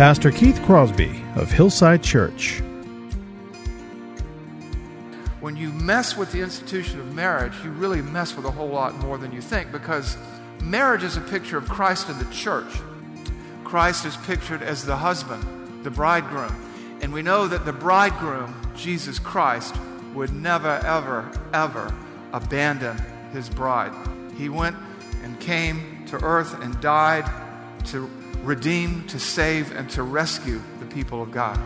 Pastor 0.00 0.30
Keith 0.30 0.62
Crosby 0.62 1.22
of 1.34 1.52
Hillside 1.52 2.02
Church. 2.02 2.60
When 5.40 5.56
you 5.58 5.68
mess 5.74 6.16
with 6.16 6.32
the 6.32 6.40
institution 6.40 7.00
of 7.00 7.14
marriage, 7.14 7.52
you 7.62 7.70
really 7.72 8.00
mess 8.00 8.34
with 8.34 8.46
a 8.46 8.50
whole 8.50 8.70
lot 8.70 8.96
more 9.00 9.18
than 9.18 9.30
you 9.30 9.42
think 9.42 9.70
because 9.70 10.16
marriage 10.62 11.02
is 11.02 11.18
a 11.18 11.20
picture 11.20 11.58
of 11.58 11.68
Christ 11.68 12.08
and 12.08 12.18
the 12.18 12.32
church. 12.32 12.72
Christ 13.62 14.06
is 14.06 14.16
pictured 14.16 14.62
as 14.62 14.86
the 14.86 14.96
husband, 14.96 15.84
the 15.84 15.90
bridegroom. 15.90 16.54
And 17.02 17.12
we 17.12 17.20
know 17.20 17.46
that 17.46 17.66
the 17.66 17.74
bridegroom, 17.74 18.54
Jesus 18.74 19.18
Christ, 19.18 19.74
would 20.14 20.32
never, 20.32 20.80
ever, 20.82 21.30
ever 21.52 21.94
abandon 22.32 22.96
his 23.34 23.50
bride. 23.50 23.92
He 24.38 24.48
went 24.48 24.76
and 25.22 25.38
came 25.40 26.06
to 26.06 26.16
earth 26.24 26.58
and 26.62 26.80
died 26.80 27.30
to 27.88 28.10
redeem, 28.42 29.06
to 29.08 29.18
save, 29.18 29.72
and 29.76 29.88
to 29.90 30.02
rescue 30.02 30.60
the 30.78 30.86
people 30.86 31.22
of 31.22 31.30
God. 31.30 31.58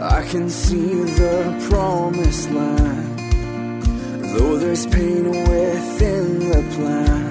I 0.00 0.22
can 0.28 0.48
see 0.48 1.02
the 1.02 1.68
promised 1.70 2.50
land, 2.50 3.18
though 4.36 4.58
there's 4.58 4.86
pain 4.86 5.30
within 5.30 6.38
the 6.50 6.62
plan. 6.76 7.28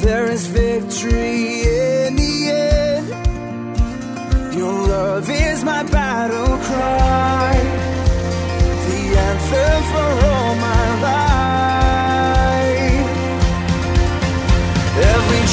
There 0.00 0.30
is 0.30 0.46
victory 0.46 1.62
in 1.62 2.16
the 2.16 2.50
end. 2.50 3.08
Your 4.54 4.86
love 4.86 5.28
is 5.28 5.64
my 5.64 5.82
battle 5.82 6.56
cry, 6.58 7.54
the 8.88 9.18
answer 9.18 9.82
for 9.90 10.26
all 10.26 10.54
my 10.56 11.00
life. 11.02 11.33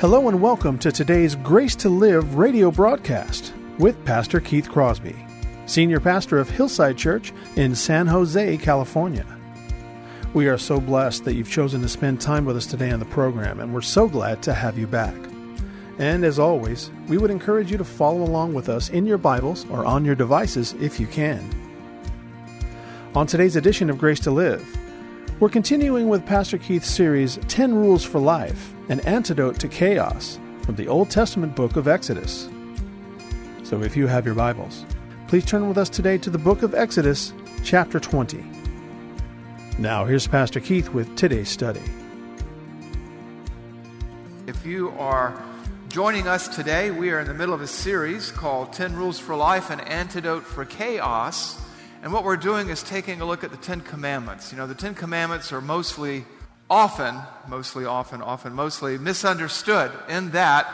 Hello 0.00 0.28
and 0.28 0.40
welcome 0.40 0.78
to 0.78 0.92
today's 0.92 1.34
Grace 1.34 1.74
to 1.74 1.88
Live 1.88 2.36
radio 2.36 2.70
broadcast 2.70 3.52
with 3.80 4.04
Pastor 4.04 4.38
Keith 4.38 4.68
Crosby, 4.68 5.16
Senior 5.66 5.98
Pastor 5.98 6.38
of 6.38 6.48
Hillside 6.48 6.96
Church 6.96 7.32
in 7.56 7.74
San 7.74 8.06
Jose, 8.06 8.58
California. 8.58 9.26
We 10.34 10.46
are 10.46 10.56
so 10.56 10.78
blessed 10.78 11.24
that 11.24 11.34
you've 11.34 11.50
chosen 11.50 11.82
to 11.82 11.88
spend 11.88 12.20
time 12.20 12.44
with 12.44 12.56
us 12.56 12.66
today 12.66 12.92
on 12.92 13.00
the 13.00 13.06
program, 13.06 13.58
and 13.58 13.74
we're 13.74 13.80
so 13.80 14.06
glad 14.06 14.40
to 14.44 14.54
have 14.54 14.78
you 14.78 14.86
back. 14.86 15.16
And 15.98 16.24
as 16.24 16.38
always, 16.38 16.92
we 17.08 17.18
would 17.18 17.32
encourage 17.32 17.72
you 17.72 17.78
to 17.78 17.84
follow 17.84 18.22
along 18.22 18.54
with 18.54 18.68
us 18.68 18.90
in 18.90 19.04
your 19.04 19.18
Bibles 19.18 19.68
or 19.68 19.84
on 19.84 20.04
your 20.04 20.14
devices 20.14 20.76
if 20.80 21.00
you 21.00 21.08
can. 21.08 21.44
On 23.16 23.26
today's 23.26 23.56
edition 23.56 23.90
of 23.90 23.98
Grace 23.98 24.20
to 24.20 24.30
Live, 24.30 24.64
we're 25.40 25.48
continuing 25.48 26.08
with 26.08 26.26
Pastor 26.26 26.58
Keith's 26.58 26.90
series 26.90 27.38
10 27.46 27.72
Rules 27.72 28.04
for 28.04 28.18
Life 28.18 28.74
An 28.88 28.98
Antidote 29.00 29.60
to 29.60 29.68
Chaos 29.68 30.36
from 30.62 30.74
the 30.74 30.88
Old 30.88 31.10
Testament 31.10 31.54
book 31.54 31.76
of 31.76 31.86
Exodus. 31.86 32.48
So 33.62 33.80
if 33.82 33.96
you 33.96 34.08
have 34.08 34.26
your 34.26 34.34
Bibles, 34.34 34.84
please 35.28 35.44
turn 35.44 35.68
with 35.68 35.78
us 35.78 35.88
today 35.88 36.18
to 36.18 36.30
the 36.30 36.38
book 36.38 36.64
of 36.64 36.74
Exodus, 36.74 37.32
chapter 37.62 38.00
20. 38.00 38.44
Now, 39.78 40.04
here's 40.04 40.26
Pastor 40.26 40.58
Keith 40.58 40.88
with 40.88 41.14
today's 41.14 41.48
study. 41.48 41.82
If 44.48 44.66
you 44.66 44.90
are 44.98 45.40
joining 45.88 46.26
us 46.26 46.48
today, 46.48 46.90
we 46.90 47.12
are 47.12 47.20
in 47.20 47.28
the 47.28 47.34
middle 47.34 47.54
of 47.54 47.60
a 47.60 47.68
series 47.68 48.32
called 48.32 48.72
10 48.72 48.96
Rules 48.96 49.20
for 49.20 49.36
Life 49.36 49.70
An 49.70 49.78
Antidote 49.80 50.42
for 50.42 50.64
Chaos. 50.64 51.60
And 52.02 52.12
what 52.12 52.22
we're 52.22 52.36
doing 52.36 52.68
is 52.68 52.82
taking 52.82 53.20
a 53.20 53.24
look 53.24 53.42
at 53.42 53.50
the 53.50 53.56
Ten 53.56 53.80
Commandments. 53.80 54.52
You 54.52 54.58
know, 54.58 54.68
the 54.68 54.74
Ten 54.74 54.94
Commandments 54.94 55.52
are 55.52 55.60
mostly, 55.60 56.24
often, 56.70 57.16
mostly, 57.48 57.86
often, 57.86 58.22
often, 58.22 58.52
mostly 58.52 58.98
misunderstood 58.98 59.90
in 60.08 60.30
that 60.30 60.66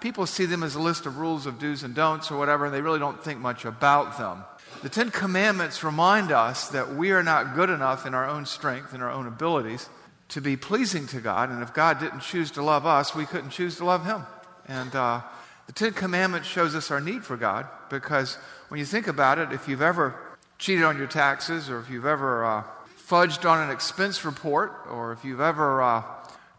people 0.00 0.26
see 0.26 0.44
them 0.44 0.64
as 0.64 0.74
a 0.74 0.80
list 0.80 1.06
of 1.06 1.18
rules 1.18 1.46
of 1.46 1.60
do's 1.60 1.84
and 1.84 1.94
don'ts 1.94 2.32
or 2.32 2.36
whatever, 2.36 2.64
and 2.64 2.74
they 2.74 2.80
really 2.80 2.98
don't 2.98 3.22
think 3.22 3.38
much 3.38 3.64
about 3.64 4.18
them. 4.18 4.42
The 4.82 4.88
Ten 4.88 5.12
Commandments 5.12 5.84
remind 5.84 6.32
us 6.32 6.68
that 6.70 6.96
we 6.96 7.12
are 7.12 7.22
not 7.22 7.54
good 7.54 7.70
enough 7.70 8.04
in 8.04 8.12
our 8.12 8.28
own 8.28 8.44
strength 8.44 8.92
and 8.92 9.02
our 9.04 9.10
own 9.10 9.28
abilities 9.28 9.88
to 10.30 10.40
be 10.40 10.56
pleasing 10.56 11.06
to 11.08 11.20
God, 11.20 11.50
and 11.50 11.62
if 11.62 11.72
God 11.72 12.00
didn't 12.00 12.20
choose 12.20 12.50
to 12.52 12.62
love 12.62 12.86
us, 12.86 13.14
we 13.14 13.24
couldn't 13.24 13.50
choose 13.50 13.76
to 13.76 13.84
love 13.84 14.04
Him. 14.04 14.24
And 14.66 14.92
uh, 14.96 15.20
the 15.68 15.72
Ten 15.72 15.92
Commandments 15.92 16.48
shows 16.48 16.74
us 16.74 16.90
our 16.90 17.00
need 17.00 17.24
for 17.24 17.36
God 17.36 17.68
because 17.88 18.34
when 18.68 18.80
you 18.80 18.84
think 18.84 19.06
about 19.06 19.38
it, 19.38 19.52
if 19.52 19.68
you've 19.68 19.82
ever 19.82 20.16
cheated 20.62 20.84
on 20.84 20.96
your 20.96 21.08
taxes, 21.08 21.68
or 21.68 21.80
if 21.80 21.90
you've 21.90 22.06
ever 22.06 22.44
uh, 22.44 22.62
fudged 23.08 23.50
on 23.50 23.60
an 23.60 23.74
expense 23.74 24.24
report, 24.24 24.72
or 24.88 25.10
if 25.10 25.24
you've 25.24 25.40
ever 25.40 25.82
uh, 25.82 26.02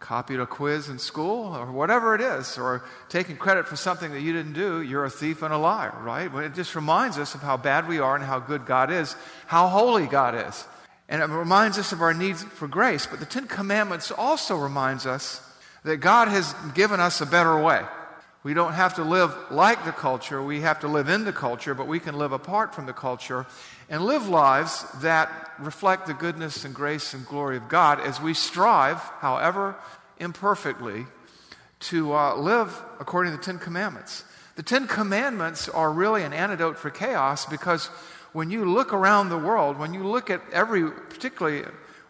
copied 0.01 0.41
a 0.41 0.45
quiz 0.45 0.89
in 0.89 0.99
school, 0.99 1.55
or 1.55 1.71
whatever 1.71 2.13
it 2.13 2.19
is, 2.19 2.57
or 2.57 2.83
taken 3.07 3.37
credit 3.37 3.65
for 3.65 3.77
something 3.77 4.11
that 4.11 4.19
you 4.19 4.33
didn't 4.33 4.51
do, 4.51 4.81
you're 4.81 5.05
a 5.05 5.09
thief 5.09 5.41
and 5.41 5.53
a 5.53 5.57
liar, 5.57 5.95
right? 6.01 6.29
But 6.29 6.43
it 6.43 6.53
just 6.53 6.75
reminds 6.75 7.17
us 7.17 7.33
of 7.33 7.41
how 7.41 7.55
bad 7.55 7.87
we 7.87 7.99
are 7.99 8.13
and 8.13 8.25
how 8.25 8.39
good 8.39 8.65
God 8.65 8.91
is, 8.91 9.15
how 9.47 9.69
holy 9.69 10.05
God 10.05 10.35
is. 10.49 10.65
And 11.07 11.21
it 11.21 11.29
reminds 11.29 11.79
us 11.79 11.93
of 11.93 12.01
our 12.01 12.13
need 12.13 12.35
for 12.35 12.67
grace. 12.67 13.05
But 13.05 13.21
the 13.21 13.25
Ten 13.25 13.47
Commandments 13.47 14.11
also 14.11 14.57
reminds 14.57 15.05
us 15.05 15.39
that 15.83 15.97
God 15.97 16.27
has 16.27 16.53
given 16.75 16.99
us 16.99 17.21
a 17.21 17.25
better 17.25 17.57
way. 17.57 17.83
We 18.43 18.53
don't 18.53 18.73
have 18.73 18.95
to 18.95 19.03
live 19.03 19.33
like 19.51 19.85
the 19.85 19.93
culture, 19.93 20.43
we 20.43 20.61
have 20.61 20.81
to 20.81 20.89
live 20.89 21.07
in 21.07 21.23
the 21.23 21.31
culture, 21.31 21.73
but 21.73 21.87
we 21.87 22.01
can 22.01 22.17
live 22.17 22.33
apart 22.33 22.75
from 22.75 22.85
the 22.85 22.93
culture 22.93 23.45
and 23.89 24.03
live 24.03 24.27
lives 24.27 24.85
that 25.01 25.53
reflect 25.59 26.07
the 26.07 26.13
goodness 26.13 26.65
and 26.65 26.75
grace 26.75 27.13
and 27.13 27.25
glory 27.25 27.55
of 27.55 27.69
God 27.69 28.01
as 28.01 28.19
we 28.19 28.33
strive, 28.33 28.97
however 28.97 29.75
imperfectly, 30.19 31.05
to 31.79 32.13
uh, 32.13 32.35
live 32.35 32.77
according 32.99 33.31
to 33.31 33.37
the 33.37 33.43
Ten 33.43 33.59
Commandments. 33.59 34.25
The 34.55 34.63
Ten 34.63 34.87
Commandments 34.87 35.69
are 35.69 35.91
really 35.91 36.23
an 36.23 36.33
antidote 36.33 36.77
for 36.77 36.89
chaos 36.89 37.45
because 37.45 37.87
when 38.33 38.51
you 38.51 38.65
look 38.65 38.91
around 38.91 39.29
the 39.29 39.37
world, 39.37 39.79
when 39.79 39.93
you 39.93 40.03
look 40.03 40.29
at 40.29 40.41
every, 40.51 40.91
particularly 40.91 41.63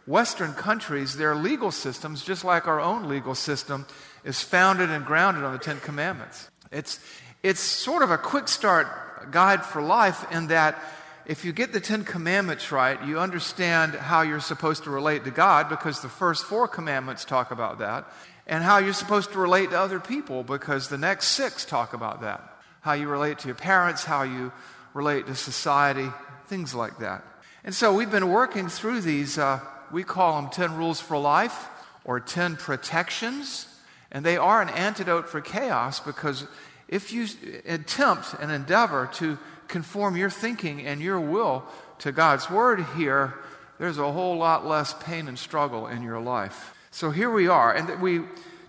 Western 0.08 0.54
countries, 0.54 1.16
their 1.16 1.36
legal 1.36 1.72
systems, 1.72 2.24
just 2.24 2.44
like 2.44 2.68
our 2.68 2.82
own 2.82 3.08
legal 3.08 3.36
system, 3.36 3.86
is 4.24 4.42
founded 4.42 4.90
and 4.90 5.06
grounded 5.06 5.44
on 5.44 5.54
the 5.54 5.60
Ten 5.60 5.80
Commandments. 5.80 6.50
It's, 6.72 7.00
it's 7.42 7.60
sort 7.60 8.04
of 8.04 8.12
a 8.12 8.18
quick 8.18 8.48
start 8.48 8.88
guide 9.32 9.64
for 9.64 9.82
life 9.82 10.26
in 10.32 10.48
that 10.48 10.82
if 11.26 11.46
you 11.46 11.54
get 11.54 11.72
the 11.72 11.80
Ten 11.80 12.04
Commandments 12.04 12.72
right, 12.72 13.02
you 13.06 13.20
understand 13.20 13.94
how 13.94 14.22
you're 14.22 14.42
supposed 14.42 14.84
to 14.84 14.90
relate 14.90 15.24
to 15.24 15.32
God 15.32 15.70
because 15.70 16.02
the 16.02 16.10
first 16.10 16.44
four 16.44 16.68
commandments 16.68 17.24
talk 17.24 17.52
about 17.52 17.80
that, 17.80 18.06
and 18.46 18.64
how 18.64 18.80
you're 18.80 18.94
supposed 18.94 19.32
to 19.32 19.40
relate 19.40 19.70
to 19.70 19.80
other 19.80 20.02
people 20.02 20.44
because 20.44 20.90
the 20.90 20.98
next 20.98 21.28
six 21.28 21.64
talk 21.64 21.94
about 21.94 22.22
that. 22.22 22.42
How 22.82 22.94
you 22.94 23.08
relate 23.08 23.40
to 23.40 23.48
your 23.48 23.56
parents, 23.56 24.04
how 24.04 24.24
you 24.24 24.52
relate 24.94 25.28
to 25.28 25.36
society, 25.36 26.10
things 26.48 26.76
like 26.76 27.00
that. 27.00 27.24
And 27.64 27.74
so 27.74 27.94
we've 27.94 28.12
been 28.12 28.30
working 28.30 28.68
through 28.68 29.02
these, 29.02 29.38
uh, 29.38 29.62
we 29.92 30.04
call 30.04 30.42
them 30.42 30.52
10 30.52 30.76
rules 30.76 31.00
for 31.00 31.18
life 31.18 31.70
or 32.04 32.20
10 32.20 32.58
protections, 32.58 33.68
and 34.14 34.24
they 34.24 34.38
are 34.38 34.62
an 34.62 34.70
antidote 34.70 35.28
for 35.28 35.42
chaos 35.42 36.00
because 36.00 36.46
if 36.88 37.12
you 37.12 37.28
attempt 37.66 38.36
and 38.40 38.52
endeavor 38.52 39.10
to 39.14 39.40
conform 39.68 40.16
your 40.16 40.30
thinking 40.30 40.86
and 40.86 41.02
your 41.02 41.20
will 41.20 41.64
to 42.00 42.12
God's 42.12 42.50
Word 42.50 42.86
here, 42.96 43.34
there's 43.80 43.98
a 43.98 44.12
whole 44.12 44.38
lot 44.38 44.66
less 44.66 44.94
pain 44.94 45.28
and 45.28 45.38
struggle 45.38 45.88
in 45.88 46.04
your 46.04 46.20
life. 46.20 46.76
So 46.92 47.10
here 47.10 47.32
we 47.32 47.48
are. 47.48 47.74
And 47.74 48.00
we 48.00 48.22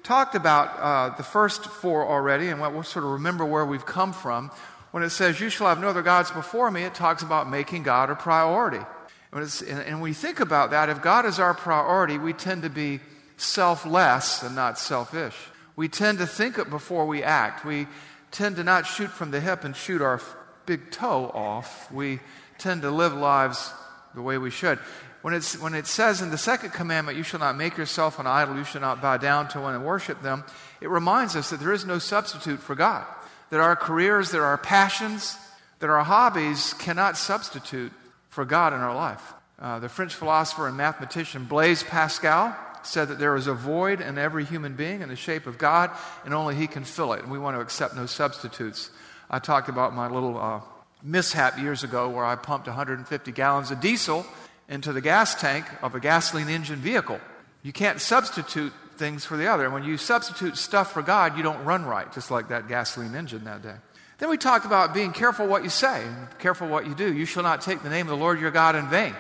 talked 0.03 0.35
about 0.35 0.79
uh, 0.79 1.17
the 1.17 1.23
first 1.23 1.67
four 1.67 2.07
already, 2.07 2.49
and 2.49 2.61
we'll 2.61 2.83
sort 2.83 3.05
of 3.05 3.13
remember 3.13 3.45
where 3.45 3.67
we've 3.67 3.85
come 3.85 4.15
from. 4.15 4.51
when 4.93 5.03
it 5.03 5.11
says, 5.11 5.41
You 5.41 5.51
shall 5.51 5.67
have 5.69 5.79
no 5.79 5.89
other 5.89 6.03
gods 6.03 6.31
before 6.31 6.71
me, 6.71 6.85
it 6.85 6.95
talks 6.95 7.23
about 7.23 7.51
making 7.51 7.83
God 7.83 8.09
a 8.09 8.15
priority. 8.15 8.81
And, 9.33 9.43
and 9.69 9.95
when 9.97 10.01
we 10.01 10.15
think 10.15 10.41
about 10.41 10.71
that, 10.71 10.89
if 10.89 11.03
God 11.03 11.27
is 11.27 11.39
our 11.39 11.53
priority, 11.53 12.17
we 12.17 12.33
tend 12.33 12.63
to 12.63 12.71
be 12.71 13.01
selfless 13.37 14.43
and 14.43 14.55
not 14.55 14.79
selfish. 14.79 15.37
We 15.77 15.89
tend 15.89 16.19
to 16.19 16.27
think 16.27 16.59
it 16.59 16.71
before 16.71 17.07
we 17.07 17.23
act. 17.23 17.65
We 17.65 17.87
tend 18.31 18.57
to 18.57 18.65
not 18.65 18.87
shoot 18.87 19.11
from 19.11 19.31
the 19.31 19.41
hip 19.41 19.65
and 19.65 19.75
shoot 19.75 20.03
our 20.03 20.21
big 20.67 20.91
toe 20.91 21.31
off. 21.35 21.91
We 21.93 22.21
tend 22.59 22.83
to 22.83 22.91
live 22.91 23.15
lives 23.15 23.73
the 24.15 24.23
way 24.23 24.39
we 24.39 24.51
should. 24.51 24.79
When, 25.23 25.35
it's, 25.35 25.59
when 25.59 25.75
it 25.75 25.87
says 25.87 26.21
in 26.21 26.31
the 26.31 26.39
second 26.39 26.71
commandment, 26.71 27.17
you 27.17 27.25
shall 27.25 27.41
not 27.41 27.57
make 27.57 27.77
yourself 27.77 28.19
an 28.19 28.27
idol, 28.27 28.57
you 28.57 28.65
shall 28.65 28.83
not 28.83 29.01
bow 29.01 29.17
down 29.17 29.49
to 29.49 29.61
one 29.61 29.75
and 29.75 29.85
worship 29.85 30.21
them, 30.23 30.45
it 30.81 30.91
reminds 30.91 31.35
us 31.35 31.51
that 31.51 31.61
there 31.61 31.73
is 31.73 31.87
no 31.87 31.99
substitute 31.99 32.61
for 32.61 32.75
God. 32.75 33.07
That 33.51 33.61
our 33.61 33.75
careers, 33.75 34.31
that 34.33 34.41
our 34.41 34.59
passions, 34.59 35.37
that 35.79 35.89
our 35.89 36.05
hobbies 36.05 36.75
cannot 36.75 37.17
substitute 37.17 37.93
for 38.29 38.45
God 38.45 38.73
in 38.73 38.81
our 38.81 38.95
life. 38.95 39.33
Uh, 39.59 39.79
the 39.79 39.89
French 39.89 40.15
philosopher 40.15 40.69
and 40.69 40.77
mathematician 40.77 41.45
Blaise 41.45 41.83
Pascal 41.83 42.55
said 42.87 43.09
that 43.09 43.19
there 43.19 43.37
is 43.37 43.47
a 43.47 43.55
void 43.55 44.01
in 44.01 44.19
every 44.19 44.45
human 44.45 44.75
being 44.75 45.03
in 45.03 45.09
the 45.09 45.17
shape 45.17 45.47
of 45.47 45.59
God, 45.59 45.91
and 46.25 46.35
only 46.35 46.55
He 46.55 46.67
can 46.67 46.85
fill 46.85 47.13
it. 47.13 47.23
And 47.23 47.31
we 47.31 47.39
want 47.39 47.57
to 47.57 47.61
accept 47.61 47.97
no 47.97 48.07
substitutes. 48.07 48.91
I 49.31 49.39
talked 49.39 49.69
about 49.69 49.95
my 49.95 50.09
little 50.09 50.39
uh, 50.39 50.61
mishap 51.03 51.59
years 51.59 51.85
ago 51.85 52.09
where 52.09 52.25
I 52.25 52.37
pumped 52.37 52.67
150 52.67 53.33
gallons 53.33 53.71
of 53.71 53.81
diesel 53.81 54.27
into 54.69 54.93
the 54.93 55.01
gas 55.01 55.35
tank 55.35 55.67
of 55.83 55.95
a 55.95 56.01
gasoline 56.01 56.49
engine 56.49 56.79
vehicle. 56.79 57.21
You 57.63 57.73
can't 57.73 58.01
substitute 58.01 58.73
things 58.97 59.25
for 59.25 59.37
the 59.37 59.49
other. 59.49 59.65
And 59.65 59.75
when 59.75 59.85
you 59.85 59.97
substitute 59.97 60.57
stuff 60.57 60.93
for 60.93 61.03
God, 61.03 61.37
you 61.37 61.43
don't 61.43 61.65
run 61.65 61.85
right, 61.85 62.11
just 62.13 62.31
like 62.31 62.49
that 62.49 62.69
gasoline 62.69 63.15
engine 63.15 63.45
that 63.45 63.63
day. 63.63 63.77
Then 64.19 64.29
we 64.29 64.37
talked 64.37 64.65
about 64.65 64.95
being 64.95 65.13
careful 65.13 65.47
what 65.47 65.65
you 65.65 65.71
say 65.71 66.05
and 66.05 66.39
careful 66.39 66.69
what 66.69 66.87
you 66.87 66.95
do. 66.95 67.13
You 67.13 67.27
shall 67.27 67.43
not 67.43 67.61
take 67.61 67.83
the 67.83 67.91
name 67.91 68.07
of 68.07 68.11
the 68.11 68.23
Lord 68.23 68.41
your 68.41 68.51
God 68.51 68.77
in 68.77 68.89
vain. 68.89 69.15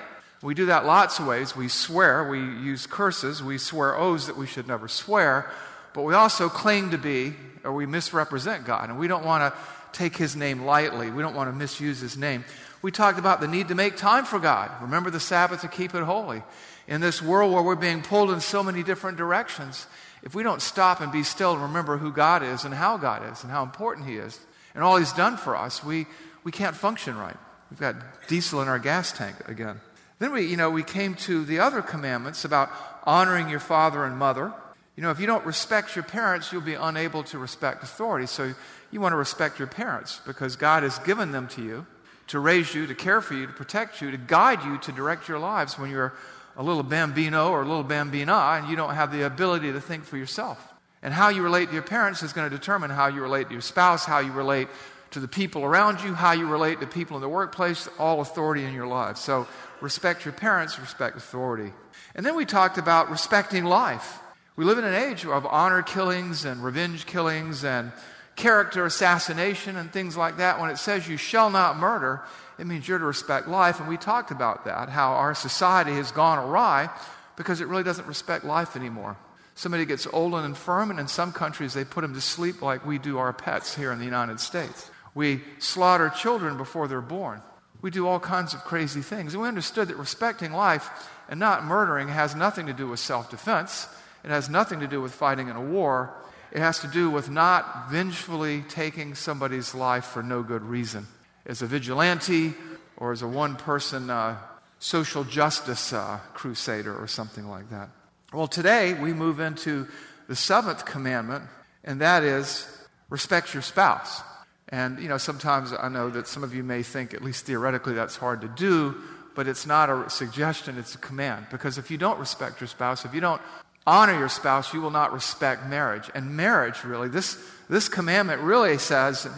We 0.44 0.52
do 0.52 0.66
that 0.66 0.84
lots 0.84 1.18
of 1.18 1.26
ways. 1.26 1.56
We 1.56 1.68
swear, 1.68 2.28
we 2.28 2.38
use 2.38 2.86
curses, 2.86 3.42
we 3.42 3.56
swear 3.56 3.96
oaths 3.96 4.26
that 4.26 4.36
we 4.36 4.46
should 4.46 4.68
never 4.68 4.88
swear, 4.88 5.50
but 5.94 6.02
we 6.02 6.12
also 6.12 6.50
claim 6.50 6.90
to 6.90 6.98
be, 6.98 7.32
or 7.64 7.72
we 7.72 7.86
misrepresent 7.86 8.66
God, 8.66 8.90
and 8.90 8.98
we 8.98 9.08
don't 9.08 9.24
want 9.24 9.54
to 9.54 9.58
take 9.98 10.18
his 10.18 10.36
name 10.36 10.66
lightly. 10.66 11.10
We 11.10 11.22
don't 11.22 11.34
want 11.34 11.48
to 11.48 11.56
misuse 11.56 11.98
his 11.98 12.18
name. 12.18 12.44
We 12.82 12.90
talked 12.90 13.18
about 13.18 13.40
the 13.40 13.48
need 13.48 13.68
to 13.68 13.74
make 13.74 13.96
time 13.96 14.26
for 14.26 14.38
God. 14.38 14.70
Remember 14.82 15.08
the 15.08 15.18
Sabbath 15.18 15.62
to 15.62 15.68
keep 15.68 15.94
it 15.94 16.02
holy. 16.02 16.42
In 16.88 17.00
this 17.00 17.22
world 17.22 17.50
where 17.50 17.62
we're 17.62 17.74
being 17.74 18.02
pulled 18.02 18.30
in 18.30 18.42
so 18.42 18.62
many 18.62 18.82
different 18.82 19.16
directions, 19.16 19.86
if 20.22 20.34
we 20.34 20.42
don't 20.42 20.60
stop 20.60 21.00
and 21.00 21.10
be 21.10 21.22
still 21.22 21.54
and 21.54 21.62
remember 21.62 21.96
who 21.96 22.12
God 22.12 22.42
is 22.42 22.66
and 22.66 22.74
how 22.74 22.98
God 22.98 23.32
is 23.32 23.42
and 23.44 23.50
how 23.50 23.62
important 23.62 24.06
he 24.06 24.16
is 24.16 24.38
and 24.74 24.84
all 24.84 24.98
he's 24.98 25.14
done 25.14 25.38
for 25.38 25.56
us, 25.56 25.82
we, 25.82 26.04
we 26.42 26.52
can't 26.52 26.76
function 26.76 27.16
right. 27.16 27.36
We've 27.70 27.80
got 27.80 27.96
diesel 28.28 28.60
in 28.60 28.68
our 28.68 28.78
gas 28.78 29.10
tank 29.10 29.36
again. 29.48 29.80
Then 30.24 30.32
we, 30.32 30.46
you 30.46 30.56
know, 30.56 30.70
we 30.70 30.82
came 30.82 31.16
to 31.16 31.44
the 31.44 31.58
other 31.58 31.82
commandments 31.82 32.46
about 32.46 32.70
honoring 33.04 33.50
your 33.50 33.60
father 33.60 34.06
and 34.06 34.16
mother. 34.16 34.54
You 34.96 35.02
know, 35.02 35.10
if 35.10 35.20
you 35.20 35.26
don't 35.26 35.44
respect 35.44 35.94
your 35.94 36.02
parents, 36.02 36.50
you'll 36.50 36.62
be 36.62 36.72
unable 36.72 37.24
to 37.24 37.38
respect 37.38 37.82
authority. 37.82 38.24
So 38.24 38.54
you 38.90 39.02
want 39.02 39.12
to 39.12 39.18
respect 39.18 39.58
your 39.58 39.68
parents 39.68 40.22
because 40.26 40.56
God 40.56 40.82
has 40.82 40.98
given 41.00 41.30
them 41.30 41.46
to 41.48 41.62
you 41.62 41.84
to 42.28 42.38
raise 42.38 42.74
you, 42.74 42.86
to 42.86 42.94
care 42.94 43.20
for 43.20 43.34
you, 43.34 43.46
to 43.46 43.52
protect 43.52 44.00
you, 44.00 44.12
to 44.12 44.16
guide 44.16 44.64
you, 44.64 44.78
to 44.78 44.92
direct 44.92 45.28
your 45.28 45.38
lives 45.38 45.78
when 45.78 45.90
you're 45.90 46.14
a 46.56 46.62
little 46.62 46.82
bambino 46.82 47.50
or 47.50 47.60
a 47.60 47.68
little 47.68 47.84
bambina 47.84 48.58
and 48.58 48.70
you 48.70 48.76
don't 48.76 48.94
have 48.94 49.12
the 49.12 49.26
ability 49.26 49.72
to 49.72 49.80
think 49.82 50.04
for 50.04 50.16
yourself. 50.16 50.72
And 51.02 51.12
how 51.12 51.28
you 51.28 51.42
relate 51.42 51.66
to 51.66 51.74
your 51.74 51.82
parents 51.82 52.22
is 52.22 52.32
going 52.32 52.48
to 52.48 52.56
determine 52.56 52.88
how 52.88 53.08
you 53.08 53.20
relate 53.20 53.48
to 53.48 53.52
your 53.52 53.60
spouse, 53.60 54.06
how 54.06 54.20
you 54.20 54.32
relate 54.32 54.68
to 55.10 55.20
the 55.20 55.28
people 55.28 55.64
around 55.64 56.02
you, 56.02 56.12
how 56.12 56.32
you 56.32 56.46
relate 56.46 56.80
to 56.80 56.86
people 56.86 57.16
in 57.16 57.20
the 57.20 57.28
workplace, 57.28 57.88
all 57.98 58.20
authority 58.20 58.64
in 58.64 58.74
your 58.74 58.86
life. 58.86 59.16
So 59.16 59.46
respect 59.84 60.24
your 60.24 60.32
parents, 60.32 60.80
respect 60.80 61.16
authority. 61.16 61.72
And 62.16 62.26
then 62.26 62.34
we 62.34 62.44
talked 62.44 62.78
about 62.78 63.10
respecting 63.10 63.64
life. 63.64 64.18
We 64.56 64.64
live 64.64 64.78
in 64.78 64.84
an 64.84 64.94
age 64.94 65.26
of 65.26 65.46
honor 65.46 65.82
killings 65.82 66.44
and 66.44 66.64
revenge 66.64 67.06
killings 67.06 67.64
and 67.64 67.92
character 68.34 68.84
assassination 68.84 69.76
and 69.76 69.92
things 69.92 70.16
like 70.16 70.38
that. 70.38 70.60
When 70.60 70.70
it 70.70 70.78
says 70.78 71.06
you 71.06 71.16
shall 71.16 71.50
not 71.50 71.76
murder, 71.76 72.22
it 72.58 72.66
means 72.66 72.88
you're 72.88 72.98
to 72.98 73.04
respect 73.04 73.46
life. 73.46 73.78
And 73.78 73.88
we 73.88 73.96
talked 73.96 74.30
about 74.30 74.64
that, 74.64 74.88
how 74.88 75.12
our 75.12 75.34
society 75.34 75.92
has 75.92 76.10
gone 76.10 76.38
awry 76.38 76.88
because 77.36 77.60
it 77.60 77.68
really 77.68 77.82
doesn't 77.82 78.06
respect 78.06 78.44
life 78.44 78.76
anymore. 78.76 79.16
Somebody 79.56 79.84
gets 79.84 80.06
old 80.06 80.34
and 80.34 80.44
infirm, 80.44 80.90
and 80.90 80.98
in 80.98 81.06
some 81.06 81.32
countries 81.32 81.74
they 81.74 81.84
put 81.84 82.00
them 82.00 82.14
to 82.14 82.20
sleep 82.20 82.60
like 82.60 82.84
we 82.84 82.98
do 82.98 83.18
our 83.18 83.32
pets 83.32 83.76
here 83.76 83.92
in 83.92 83.98
the 83.98 84.04
United 84.04 84.40
States. 84.40 84.90
We 85.14 85.42
slaughter 85.58 86.10
children 86.10 86.56
before 86.56 86.88
they're 86.88 87.00
born. 87.00 87.40
We 87.84 87.90
do 87.90 88.08
all 88.08 88.18
kinds 88.18 88.54
of 88.54 88.64
crazy 88.64 89.02
things. 89.02 89.34
And 89.34 89.42
we 89.42 89.46
understood 89.46 89.88
that 89.88 89.98
respecting 89.98 90.54
life 90.54 90.88
and 91.28 91.38
not 91.38 91.66
murdering 91.66 92.08
has 92.08 92.34
nothing 92.34 92.64
to 92.64 92.72
do 92.72 92.88
with 92.88 92.98
self 92.98 93.28
defense, 93.28 93.86
it 94.24 94.30
has 94.30 94.48
nothing 94.48 94.80
to 94.80 94.86
do 94.86 95.02
with 95.02 95.12
fighting 95.12 95.48
in 95.48 95.56
a 95.56 95.60
war. 95.60 96.14
It 96.50 96.60
has 96.60 96.78
to 96.78 96.86
do 96.86 97.10
with 97.10 97.28
not 97.28 97.90
vengefully 97.90 98.64
taking 98.70 99.14
somebody's 99.14 99.74
life 99.74 100.06
for 100.06 100.22
no 100.22 100.42
good 100.42 100.62
reason. 100.62 101.06
As 101.44 101.60
a 101.60 101.66
vigilante 101.66 102.54
or 102.96 103.12
as 103.12 103.20
a 103.20 103.28
one 103.28 103.54
person 103.54 104.08
uh, 104.08 104.38
social 104.78 105.22
justice 105.22 105.92
uh, 105.92 106.20
crusader 106.32 106.96
or 106.96 107.06
something 107.06 107.50
like 107.50 107.68
that. 107.68 107.90
Well, 108.32 108.46
today 108.46 108.94
we 108.94 109.12
move 109.12 109.40
into 109.40 109.88
the 110.26 110.36
seventh 110.36 110.86
commandment, 110.86 111.44
and 111.84 112.00
that 112.00 112.22
is 112.22 112.66
respect 113.10 113.52
your 113.52 113.62
spouse. 113.62 114.22
And, 114.68 114.98
you 114.98 115.08
know, 115.08 115.18
sometimes 115.18 115.72
I 115.72 115.88
know 115.88 116.10
that 116.10 116.26
some 116.26 116.42
of 116.42 116.54
you 116.54 116.62
may 116.62 116.82
think, 116.82 117.14
at 117.14 117.22
least 117.22 117.46
theoretically, 117.46 117.94
that's 117.94 118.16
hard 118.16 118.40
to 118.40 118.48
do, 118.48 118.96
but 119.34 119.46
it's 119.46 119.66
not 119.66 119.90
a 119.90 120.08
suggestion, 120.08 120.78
it's 120.78 120.94
a 120.94 120.98
command. 120.98 121.46
Because 121.50 121.76
if 121.76 121.90
you 121.90 121.98
don't 121.98 122.18
respect 122.18 122.60
your 122.60 122.68
spouse, 122.68 123.04
if 123.04 123.14
you 123.14 123.20
don't 123.20 123.42
honor 123.86 124.18
your 124.18 124.28
spouse, 124.28 124.72
you 124.72 124.80
will 124.80 124.90
not 124.90 125.12
respect 125.12 125.66
marriage. 125.66 126.10
And 126.14 126.36
marriage, 126.36 126.82
really, 126.84 127.08
this, 127.08 127.38
this 127.68 127.88
commandment 127.88 128.40
really 128.40 128.78
says 128.78 129.28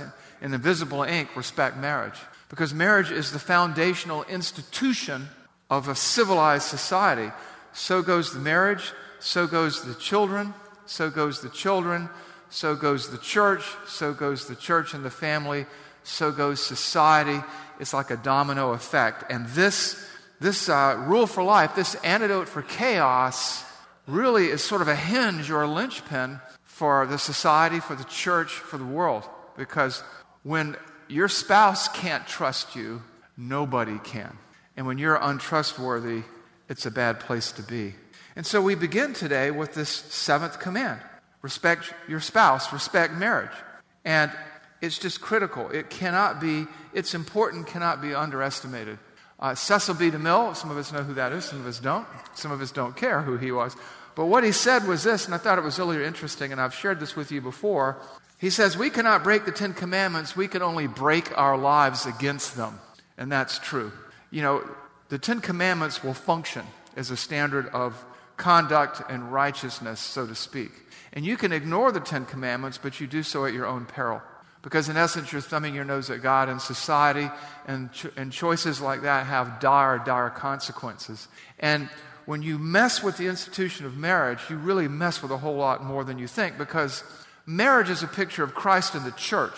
in 0.41 0.53
invisible 0.53 1.03
ink, 1.03 1.35
respect 1.35 1.77
marriage. 1.77 2.19
Because 2.49 2.73
marriage 2.73 3.11
is 3.11 3.33
the 3.33 3.39
foundational 3.39 4.23
institution 4.25 5.29
of 5.69 5.89
a 5.89 5.95
civilized 5.95 6.69
society. 6.69 7.33
So 7.73 8.03
goes 8.03 8.33
the 8.33 8.39
marriage, 8.39 8.93
so 9.19 9.47
goes 9.47 9.85
the 9.85 9.95
children, 9.95 10.55
so 10.87 11.11
goes 11.11 11.41
the 11.41 11.49
children, 11.49 12.09
so 12.49 12.75
goes 12.75 13.11
the 13.11 13.19
church, 13.19 13.65
so 13.87 14.13
goes 14.13 14.47
the 14.47 14.57
church 14.57 14.95
and 14.95 15.05
the 15.05 15.11
family, 15.11 15.67
so 16.05 16.31
goes 16.31 16.65
society. 16.65 17.41
It's 17.81 17.93
like 17.93 18.11
a 18.11 18.17
domino 18.17 18.73
effect. 18.73 19.25
And 19.31 19.47
this, 19.49 20.03
this 20.41 20.69
uh, 20.69 21.05
rule 21.07 21.27
for 21.27 21.43
life, 21.43 21.75
this 21.75 21.95
antidote 21.97 22.49
for 22.49 22.63
chaos, 22.63 23.65
really 24.07 24.47
is 24.47 24.63
sort 24.63 24.83
of 24.83 24.89
a 24.89 24.97
hinge 24.97 25.51
or 25.51 25.63
a 25.63 25.69
linchpin 25.69 26.41
for 26.63 27.07
the 27.07 27.19
society, 27.19 27.81
for 27.81 27.97
the 27.97 28.05
church, 28.05 28.53
for 28.53 28.79
the 28.79 28.85
world. 28.85 29.29
Because 29.57 30.03
when 30.43 30.77
your 31.09 31.29
spouse 31.29 31.89
can't 31.89 32.27
trust 32.27 32.77
you, 32.77 33.03
nobody 33.37 33.99
can. 33.99 34.39
And 34.77 34.87
when 34.87 34.99
you're 34.99 35.17
untrustworthy, 35.17 36.23
it's 36.69 36.87
a 36.87 36.91
bad 36.91 37.21
place 37.21 37.53
to 37.53 37.63
be. 37.63 37.95
And 38.37 38.47
so 38.47 38.61
we 38.61 38.75
begin 38.75 39.15
today 39.15 39.51
with 39.51 39.75
this 39.75 39.89
seventh 39.89 40.61
command 40.61 41.01
Respect 41.47 41.95
your 42.09 42.19
spouse, 42.19 42.73
respect 42.73 43.15
marriage. 43.15 43.57
And 44.05 44.33
it's 44.81 44.99
just 44.99 45.21
critical. 45.21 45.71
It 45.71 45.91
cannot 45.91 46.41
be, 46.41 46.67
it's 46.93 47.15
important, 47.15 47.69
cannot 47.69 48.03
be 48.03 48.17
underestimated. 48.17 48.99
Uh, 49.39 49.55
Cecil 49.55 49.95
B. 49.95 50.11
DeMille, 50.11 50.57
some 50.57 50.73
of 50.73 50.77
us 50.77 50.93
know 50.93 51.05
who 51.05 51.15
that 51.15 51.31
is, 51.31 51.45
some 51.45 51.61
of 51.61 51.67
us 51.69 51.79
don't. 51.79 52.05
Some 52.35 52.51
of 52.51 52.61
us 52.61 52.73
don't 52.73 52.97
care 52.97 53.23
who 53.23 53.37
he 53.37 53.53
was. 53.53 53.77
But 54.17 54.27
what 54.27 54.43
he 54.43 54.51
said 54.51 54.89
was 54.89 55.05
this, 55.05 55.27
and 55.27 55.37
I 55.37 55.39
thought 55.39 55.57
it 55.57 55.63
was 55.63 55.79
really 55.79 56.05
interesting, 56.05 56.51
and 56.51 56.61
I've 56.61 56.75
shared 56.75 56.99
this 56.99 57.15
with 57.15 57.31
you 57.31 57.41
before. 57.41 57.97
He 58.41 58.51
says, 58.51 58.77
We 58.77 58.91
cannot 58.91 59.23
break 59.23 59.45
the 59.45 59.53
Ten 59.53 59.73
Commandments, 59.73 60.35
we 60.35 60.49
can 60.49 60.63
only 60.63 60.89
break 60.89 61.39
our 61.39 61.57
lives 61.57 62.07
against 62.07 62.57
them. 62.57 62.81
And 63.17 63.31
that's 63.31 63.61
true. 63.61 63.93
You 64.33 64.43
know, 64.43 64.69
the 65.11 65.19
Ten 65.19 65.41
Commandments 65.41 66.03
will 66.03 66.13
function 66.13 66.67
as 66.97 67.13
a 67.13 67.17
standard 67.17 67.69
of 67.69 68.05
conduct 68.37 69.01
and 69.09 69.33
righteousness, 69.33 70.01
so 70.01 70.27
to 70.27 70.35
speak. 70.35 70.73
And 71.17 71.25
you 71.25 71.39
can 71.39 71.51
ignore 71.51 71.91
the 71.91 72.01
Ten 72.01 72.27
Commandments, 72.27 72.79
but 72.81 73.01
you 73.01 73.07
do 73.07 73.23
so 73.23 73.47
at 73.47 73.55
your 73.55 73.67
own 73.67 73.87
peril. 73.87 74.21
Because 74.61 74.91
in 74.91 74.99
essence, 74.99 75.33
you're 75.33 75.41
thumbing 75.41 75.75
your 75.75 75.85
nose 75.85 76.11
at 76.11 76.23
God 76.23 76.51
and 76.51 76.61
society, 76.61 77.31
and, 77.67 77.91
cho- 77.93 78.11
and 78.17 78.31
choices 78.31 78.83
like 78.83 79.03
that 79.03 79.25
have 79.27 79.59
dire, 79.59 79.99
dire 80.05 80.29
consequences. 80.29 81.27
And 81.59 81.89
when 82.27 82.43
you 82.43 82.59
mess 82.59 83.03
with 83.03 83.17
the 83.17 83.29
institution 83.29 83.87
of 83.87 83.97
marriage, 83.97 84.41
you 84.51 84.57
really 84.57 84.89
mess 84.89 85.23
with 85.23 85.31
a 85.31 85.39
whole 85.39 85.57
lot 85.57 85.83
more 85.83 86.05
than 86.05 86.19
you 86.19 86.27
think, 86.27 86.59
because 86.59 87.03
marriage 87.47 87.89
is 87.89 88.03
a 88.03 88.09
picture 88.09 88.43
of 88.43 88.55
Christ 88.55 88.95
and 88.95 89.07
the 89.07 89.13
church. 89.13 89.57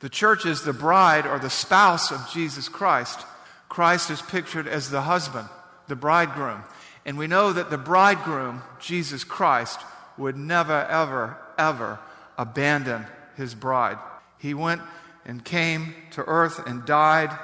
The 0.00 0.08
church 0.10 0.44
is 0.44 0.62
the 0.62 0.72
bride 0.74 1.26
or 1.26 1.38
the 1.38 1.48
spouse 1.48 2.10
of 2.10 2.28
Jesus 2.30 2.68
Christ. 2.68 3.24
Christ 3.70 4.10
is 4.10 4.20
pictured 4.20 4.68
as 4.68 4.90
the 4.90 5.02
husband, 5.02 5.48
the 5.88 5.96
bridegroom. 5.96 6.64
And 7.06 7.16
we 7.16 7.28
know 7.28 7.50
that 7.52 7.70
the 7.70 7.78
bridegroom, 7.78 8.62
Jesus 8.78 9.24
Christ, 9.24 9.80
would 10.20 10.36
never, 10.36 10.84
ever, 10.86 11.36
ever 11.58 11.98
abandon 12.38 13.06
his 13.36 13.54
bride. 13.54 13.98
He 14.38 14.54
went 14.54 14.82
and 15.26 15.44
came 15.44 15.94
to 16.12 16.22
earth 16.22 16.64
and 16.66 16.84
died 16.86 17.36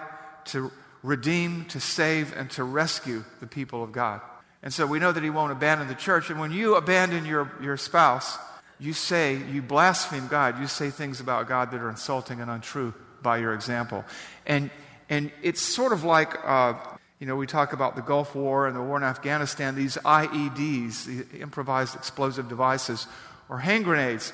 to 0.47 0.71
redeem, 1.03 1.65
to 1.67 1.81
save, 1.81 2.37
and 2.37 2.51
to 2.53 2.65
rescue 2.65 3.25
the 3.41 3.47
people 3.47 3.83
of 3.83 3.93
God. 3.93 4.21
And 4.63 4.73
so 4.73 4.87
we 4.87 4.99
know 4.99 5.13
that 5.13 5.23
he 5.23 5.31
won't 5.31 5.53
abandon 5.53 5.89
the 5.89 5.95
church. 5.95 6.31
And 6.31 6.39
when 6.39 6.53
you 6.53 6.77
abandon 6.77 7.27
your, 7.27 7.51
your 7.61 7.77
spouse, 7.77 8.39
you 8.79 8.93
say, 8.93 9.37
you 9.51 9.63
blaspheme 9.63 10.29
God. 10.29 10.61
You 10.61 10.67
say 10.67 10.91
things 10.91 11.21
about 11.21 11.49
God 11.49 11.71
that 11.71 11.81
are 11.81 11.91
insulting 11.91 12.41
and 12.41 12.51
untrue 12.51 12.93
by 13.23 13.39
your 13.39 13.55
example. 13.55 14.05
And, 14.47 14.71
and 15.09 15.31
it's 15.43 15.61
sort 15.61 15.93
of 15.93 16.05
like, 16.05 16.35
uh, 16.45 16.75
you 17.19 17.27
know, 17.27 17.37
we 17.37 17.47
talk 17.47 17.73
about 17.73 17.97
the 17.97 18.03
Gulf 18.03 18.35
War 18.35 18.67
and 18.67 18.77
the 18.77 18.83
war 18.83 18.99
in 18.99 19.03
Afghanistan, 19.03 19.75
these 19.75 19.97
IEDs, 19.97 21.31
the 21.31 21.41
improvised 21.41 21.95
explosive 21.95 22.49
devices, 22.49 23.07
or 23.49 23.59
hand 23.59 23.85
grenades. 23.85 24.33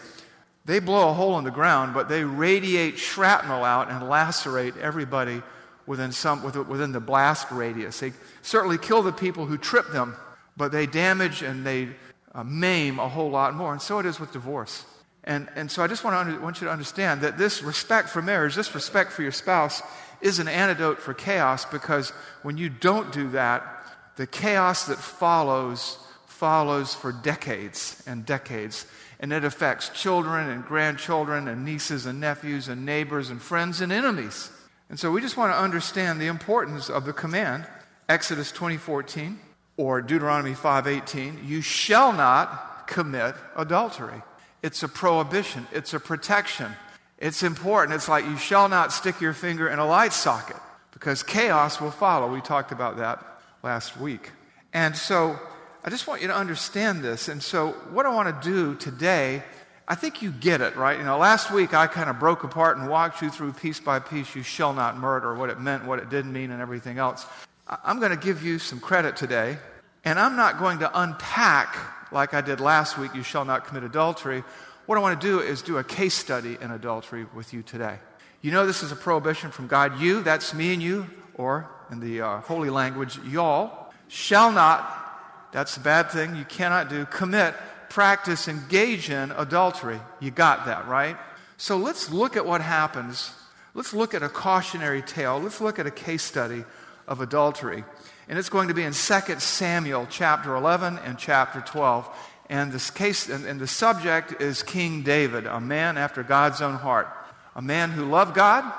They 0.65 0.81
blow 0.81 1.11
a 1.11 1.13
hole 1.13 1.39
in 1.39 1.45
the 1.45 1.51
ground, 1.51 1.95
but 1.95 2.09
they 2.09 2.25
radiate 2.25 2.99
shrapnel 2.99 3.65
out 3.65 3.91
and 3.91 4.09
lacerate 4.09 4.77
everybody 4.77 5.43
within, 5.87 6.13
some, 6.13 6.43
within 6.43 6.93
the 6.93 7.01
blast 7.01 7.51
radius. 7.51 8.01
They 8.01 8.13
certainly 8.43 8.79
kill 8.79 9.03
the 9.03 9.13
people 9.13 9.47
who 9.47 9.59
trip 9.59 9.91
them, 9.91 10.17
but 10.57 10.73
they 10.73 10.87
damage 10.87 11.43
and 11.43 11.67
they 11.67 11.89
uh, 12.35 12.45
maim 12.45 12.99
a 12.99 13.09
whole 13.09 13.31
lot 13.31 13.55
more. 13.55 13.73
And 13.73 13.83
so 13.83 13.99
it 13.99 14.07
is 14.07 14.19
with 14.19 14.33
divorce. 14.33 14.85
And, 15.25 15.49
and 15.55 15.71
so 15.71 15.83
I 15.85 15.87
just 15.87 16.03
want, 16.03 16.15
to 16.15 16.19
under, 16.19 16.41
want 16.41 16.61
you 16.61 16.67
to 16.67 16.73
understand 16.73 17.21
that 17.21 17.39
this 17.39 17.63
respect 17.63 18.09
for 18.09 18.23
marriage, 18.23 18.55
this 18.55 18.75
respect 18.75 19.13
for 19.13 19.23
your 19.23 19.33
spouse, 19.33 19.83
is 20.23 20.39
an 20.39 20.49
antidote 20.49 21.01
for 21.01 21.13
chaos 21.13 21.67
because 21.67 22.11
when 22.43 22.57
you 22.57 22.71
don't 22.71 23.13
do 23.13 23.29
that, 23.31 23.85
the 24.17 24.27
chaos 24.27 24.87
that 24.87 24.99
follows 24.99 25.99
follows 26.27 26.93
for 26.93 27.13
decades 27.13 28.03
and 28.05 28.27
decades. 28.27 28.85
And 29.21 29.33
it 29.33 29.45
affects 29.45 29.91
children 29.91 30.49
and 30.49 30.65
grandchildren 30.65 31.47
and 31.47 31.65
nieces 31.65 32.05
and 32.05 32.19
nephews 32.19 32.67
and 32.67 32.85
neighbors 32.85 33.31
and 33.31 33.41
friends 33.41 33.81
and 33.81 33.93
enemies. 33.93 34.51
And 34.91 34.99
so 34.99 35.13
we 35.13 35.21
just 35.21 35.37
want 35.37 35.53
to 35.53 35.59
understand 35.59 36.21
the 36.21 36.27
importance 36.27 36.91
of 36.91 37.05
the 37.05 37.13
command, 37.13 37.65
Exodus 38.09 38.51
20:14 38.51 39.39
or 39.77 40.03
Deuteronomy 40.03 40.55
5:18, 40.55 41.47
you 41.47 41.61
shall 41.61 42.13
not 42.13 42.89
commit 42.89 43.37
adultery. 43.55 44.21
It's 44.63 44.83
a 44.83 44.89
prohibition, 44.89 45.69
it's 45.71 45.95
a 45.95 46.01
protection. 46.01 46.75
It's 47.23 47.45
important. 47.45 47.95
It's 47.95 48.09
like 48.09 48.25
you 48.25 48.37
shall 48.37 48.69
not 48.69 48.93
stick 48.93 49.21
your 49.21 49.33
finger 49.33 49.69
in 49.69 49.79
a 49.79 49.87
light 49.87 50.13
socket 50.13 50.57
because 50.93 51.23
chaos 51.23 51.81
will 51.81 51.93
follow. 51.93 52.33
We 52.33 52.41
talked 52.41 52.73
about 52.73 52.97
that 52.97 53.25
last 53.63 53.97
week. 53.97 54.33
And 54.73 54.97
so 54.97 55.39
I 55.85 55.91
just 55.91 56.09
want 56.09 56.21
you 56.21 56.27
to 56.27 56.35
understand 56.35 57.05
this. 57.05 57.29
And 57.29 57.41
so, 57.41 57.75
what 57.93 58.07
I 58.07 58.09
want 58.09 58.43
to 58.43 58.51
do 58.51 58.75
today, 58.75 59.45
I 59.87 59.95
think 59.95 60.21
you 60.21 60.33
get 60.33 60.61
it, 60.63 60.75
right? 60.75 60.99
You 60.99 61.05
know, 61.05 61.17
last 61.17 61.53
week 61.53 61.75
I 61.75 61.87
kind 61.87 62.11
of 62.11 62.19
broke 62.19 62.43
apart 62.43 62.77
and 62.77 62.89
walked 62.89 63.23
you 63.23 63.31
through 63.31 63.53
piece 63.53 63.79
by 63.79 64.01
piece, 64.01 64.35
you 64.35 64.43
shall 64.43 64.73
not 64.73 64.97
murder, 64.97 65.33
what 65.33 65.49
it 65.49 65.61
meant, 65.61 65.85
what 65.85 66.01
it 66.01 66.11
didn't 66.11 66.33
mean, 66.33 66.51
and 66.51 66.61
everything 66.61 66.99
else. 66.99 67.25
I'm 67.69 68.01
going 68.01 68.11
to 68.11 68.17
give 68.17 68.43
you 68.43 68.59
some 68.59 68.81
credit 68.81 69.17
today, 69.17 69.59
and 70.05 70.19
I'm 70.19 70.35
not 70.35 70.59
going 70.59 70.81
to 70.81 70.91
unpack 71.01 71.77
like 72.13 72.35
I 72.35 72.41
did 72.41 72.61
last 72.61 72.99
week, 72.99 73.15
you 73.15 73.23
shall 73.23 73.45
not 73.45 73.67
commit 73.67 73.85
adultery. 73.85 74.45
What 74.93 74.99
I 74.99 75.01
want 75.01 75.23
to 75.23 75.27
do 75.27 75.41
is 75.41 75.63
do 75.63 75.79
a 75.79 75.85
case 75.85 76.13
study 76.13 76.59
in 76.61 76.71
adultery 76.71 77.25
with 77.35 77.55
you 77.55 77.63
today. 77.63 77.97
You 78.43 78.51
know, 78.51 78.67
this 78.67 78.83
is 78.83 78.93
a 78.93 78.95
prohibition 78.95 79.51
from 79.51 79.67
God. 79.67 79.99
You, 79.99 80.21
that's 80.21 80.53
me 80.53 80.75
and 80.75 80.83
you, 80.83 81.07
or 81.33 81.67
in 81.91 81.99
the 81.99 82.21
uh, 82.21 82.41
holy 82.41 82.69
language, 82.69 83.19
y'all, 83.27 83.91
shall 84.09 84.53
not 84.53 85.49
that's 85.51 85.79
a 85.79 85.81
bad 85.81 86.11
thing 86.11 86.37
you 86.37 86.45
cannot 86.45 86.91
do. 86.91 87.07
Commit, 87.07 87.55
practice, 87.89 88.49
engage 88.49 89.09
in 89.09 89.31
adultery. 89.31 89.99
You 90.21 90.31
got 90.31 90.67
that, 90.67 90.87
right? 90.87 91.17
So 91.57 91.79
let's 91.79 92.11
look 92.11 92.37
at 92.37 92.45
what 92.45 92.61
happens. 92.61 93.33
Let's 93.73 93.95
look 93.95 94.13
at 94.13 94.23
a 94.23 94.29
cautionary 94.29 95.01
tale. 95.01 95.41
Let's 95.41 95.63
look 95.63 95.79
at 95.79 95.87
a 95.87 95.91
case 95.91 96.23
study 96.23 96.67
of 97.09 97.23
adultery. 97.23 97.83
And 98.29 98.39
it's 98.39 98.51
going 98.51 98.69
to 98.69 98.75
be 98.75 98.83
in 98.83 98.93
2 98.93 99.21
Samuel 99.39 100.07
chapter 100.11 100.55
11 100.55 100.99
and 100.99 101.19
chapter 101.19 101.63
12. 101.63 102.15
And 102.49 102.73
this 102.73 102.91
case 102.91 103.29
and, 103.29 103.47
and 103.47 103.61
the 103.61 103.67
subject 103.67 104.41
is 104.43 104.63
King 104.63 105.03
David, 105.03 105.47
a 105.47 105.61
man 105.61 105.97
after 105.97 106.23
God's 106.23 106.61
own 106.61 106.75
heart. 106.75 107.09
A 107.55 107.63
man 107.63 107.91
who 107.91 108.05
loved 108.05 108.35
God, 108.35 108.71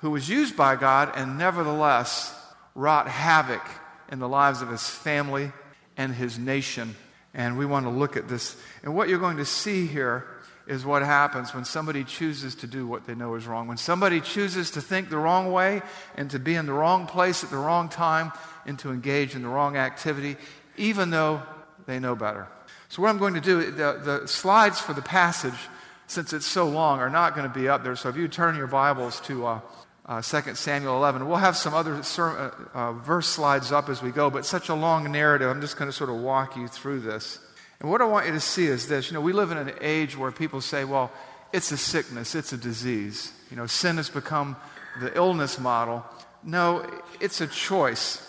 who 0.00 0.10
was 0.10 0.28
used 0.28 0.56
by 0.56 0.76
God, 0.76 1.12
and 1.14 1.38
nevertheless 1.38 2.34
wrought 2.74 3.08
havoc 3.08 3.62
in 4.10 4.18
the 4.18 4.28
lives 4.28 4.62
of 4.62 4.68
his 4.68 4.88
family 4.88 5.52
and 5.96 6.14
his 6.14 6.38
nation. 6.38 6.94
And 7.34 7.58
we 7.58 7.66
want 7.66 7.86
to 7.86 7.90
look 7.90 8.16
at 8.16 8.28
this. 8.28 8.56
And 8.82 8.94
what 8.94 9.08
you're 9.08 9.18
going 9.18 9.38
to 9.38 9.44
see 9.44 9.86
here 9.86 10.26
is 10.66 10.84
what 10.84 11.02
happens 11.02 11.54
when 11.54 11.64
somebody 11.64 12.02
chooses 12.02 12.56
to 12.56 12.66
do 12.66 12.86
what 12.86 13.06
they 13.06 13.14
know 13.14 13.34
is 13.36 13.46
wrong. 13.46 13.68
When 13.68 13.76
somebody 13.76 14.20
chooses 14.20 14.72
to 14.72 14.80
think 14.80 15.08
the 15.08 15.18
wrong 15.18 15.52
way 15.52 15.82
and 16.16 16.30
to 16.32 16.38
be 16.38 16.54
in 16.54 16.66
the 16.66 16.72
wrong 16.72 17.06
place 17.06 17.44
at 17.44 17.50
the 17.50 17.56
wrong 17.56 17.88
time 17.88 18.32
and 18.66 18.78
to 18.80 18.90
engage 18.90 19.36
in 19.36 19.42
the 19.42 19.48
wrong 19.48 19.76
activity, 19.76 20.36
even 20.76 21.10
though 21.10 21.42
they 21.86 22.00
know 22.00 22.16
better. 22.16 22.48
So, 22.88 23.02
what 23.02 23.08
I'm 23.08 23.18
going 23.18 23.34
to 23.34 23.40
do, 23.40 23.70
the, 23.70 24.00
the 24.20 24.28
slides 24.28 24.80
for 24.80 24.92
the 24.92 25.02
passage, 25.02 25.58
since 26.06 26.32
it's 26.32 26.46
so 26.46 26.68
long, 26.68 27.00
are 27.00 27.10
not 27.10 27.34
going 27.34 27.48
to 27.48 27.54
be 27.54 27.68
up 27.68 27.82
there. 27.82 27.96
So, 27.96 28.08
if 28.08 28.16
you 28.16 28.28
turn 28.28 28.56
your 28.56 28.68
Bibles 28.68 29.20
to 29.22 29.46
uh, 29.46 29.60
uh, 30.06 30.22
2 30.22 30.54
Samuel 30.54 30.96
11. 30.96 31.26
We'll 31.26 31.38
have 31.38 31.56
some 31.56 31.74
other 31.74 32.02
ser- 32.02 32.52
uh, 32.74 32.78
uh, 32.78 32.92
verse 32.92 33.26
slides 33.26 33.72
up 33.72 33.88
as 33.88 34.02
we 34.02 34.10
go, 34.10 34.30
but 34.30 34.46
such 34.46 34.68
a 34.68 34.74
long 34.74 35.10
narrative, 35.10 35.50
I'm 35.50 35.60
just 35.60 35.76
going 35.76 35.90
to 35.90 35.96
sort 35.96 36.10
of 36.10 36.16
walk 36.16 36.56
you 36.56 36.68
through 36.68 37.00
this. 37.00 37.40
And 37.80 37.90
what 37.90 38.00
I 38.00 38.04
want 38.04 38.26
you 38.26 38.32
to 38.32 38.40
see 38.40 38.66
is 38.66 38.88
this. 38.88 39.10
You 39.10 39.14
know, 39.14 39.20
we 39.20 39.32
live 39.32 39.50
in 39.50 39.58
an 39.58 39.72
age 39.80 40.16
where 40.16 40.30
people 40.30 40.60
say, 40.60 40.84
well, 40.84 41.12
it's 41.52 41.72
a 41.72 41.76
sickness, 41.76 42.34
it's 42.34 42.52
a 42.52 42.56
disease. 42.56 43.32
You 43.50 43.56
know, 43.56 43.66
sin 43.66 43.96
has 43.96 44.08
become 44.08 44.56
the 45.00 45.14
illness 45.16 45.58
model. 45.58 46.04
No, 46.42 46.88
it's 47.20 47.40
a 47.40 47.46
choice. 47.46 48.22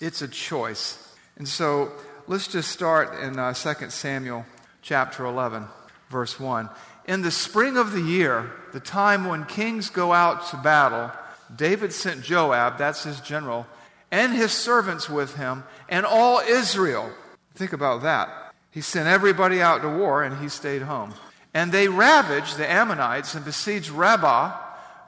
It's 0.00 0.22
a 0.22 0.28
choice. 0.28 1.14
And 1.36 1.46
so 1.46 1.92
let's 2.28 2.48
just 2.48 2.70
start 2.70 3.20
in 3.20 3.38
uh, 3.38 3.54
2 3.54 3.90
Samuel 3.90 4.44
chapter 4.82 5.24
11, 5.24 5.64
verse 6.10 6.40
1. 6.40 6.68
In 7.06 7.22
the 7.22 7.30
spring 7.30 7.76
of 7.76 7.92
the 7.92 8.00
year, 8.00 8.50
the 8.72 8.80
time 8.80 9.26
when 9.26 9.44
kings 9.44 9.90
go 9.90 10.12
out 10.12 10.48
to 10.48 10.56
battle, 10.56 11.12
David 11.54 11.92
sent 11.92 12.22
Joab, 12.22 12.78
that's 12.78 13.04
his 13.04 13.20
general, 13.20 13.66
and 14.10 14.32
his 14.32 14.50
servants 14.50 15.08
with 15.08 15.36
him, 15.36 15.62
and 15.88 16.04
all 16.04 16.40
Israel. 16.40 17.10
Think 17.54 17.72
about 17.72 18.02
that. 18.02 18.28
He 18.72 18.80
sent 18.80 19.08
everybody 19.08 19.62
out 19.62 19.82
to 19.82 19.88
war, 19.88 20.24
and 20.24 20.40
he 20.40 20.48
stayed 20.48 20.82
home. 20.82 21.14
And 21.54 21.70
they 21.70 21.88
ravaged 21.88 22.58
the 22.58 22.70
Ammonites 22.70 23.34
and 23.34 23.44
besieged 23.44 23.90
Rabbah, 23.90 24.54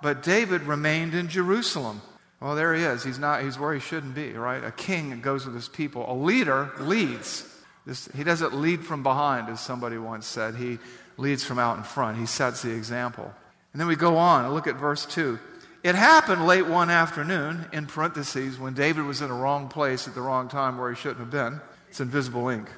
but 0.03 0.23
David 0.23 0.63
remained 0.63 1.15
in 1.15 1.29
Jerusalem. 1.29 2.01
Well, 2.40 2.54
there 2.54 2.75
he 2.75 2.85
is. 2.85 3.02
He's 3.02 3.18
not. 3.18 3.42
He's 3.42 3.59
where 3.59 3.75
he 3.75 3.80
shouldn't 3.80 4.14
be, 4.14 4.33
right? 4.33 4.62
A 4.62 4.71
king 4.71 5.21
goes 5.21 5.45
with 5.45 5.54
his 5.54 5.68
people. 5.68 6.11
A 6.11 6.14
leader 6.14 6.71
leads. 6.78 7.45
This, 7.85 8.09
he 8.14 8.23
doesn't 8.23 8.54
lead 8.54 8.85
from 8.85 9.02
behind, 9.02 9.49
as 9.49 9.61
somebody 9.61 9.99
once 9.99 10.26
said. 10.26 10.54
He 10.54 10.78
leads 11.16 11.42
from 11.42 11.59
out 11.59 11.78
in 11.78 11.83
front. 11.83 12.18
He 12.18 12.26
sets 12.26 12.62
the 12.62 12.73
example. 12.73 13.33
And 13.73 13.80
then 13.80 13.88
we 13.88 13.97
go 13.97 14.16
on 14.16 14.52
look 14.52 14.66
at 14.66 14.76
verse 14.76 15.04
2. 15.07 15.38
It 15.83 15.95
happened 15.95 16.47
late 16.47 16.66
one 16.66 16.90
afternoon, 16.90 17.66
in 17.73 17.87
parentheses, 17.87 18.59
when 18.59 18.75
David 18.75 19.04
was 19.04 19.23
in 19.23 19.28
the 19.28 19.35
wrong 19.35 19.68
place 19.68 20.09
at 20.09 20.14
the 20.14 20.21
wrong 20.21 20.49
time 20.49 20.76
where 20.76 20.90
he 20.90 20.97
shouldn't 20.97 21.21
have 21.21 21.30
been. 21.30 21.61
It's 21.88 22.00
invisible 22.00 22.49
ink. 22.49 22.68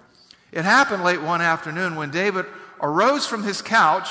It 0.53 0.65
happened 0.65 1.03
late 1.03 1.23
one 1.23 1.41
afternoon 1.41 1.97
when 1.97 2.11
David 2.11 2.47
arose 2.81 3.27
from 3.27 3.43
his 3.43 3.63
couch, 3.63 4.11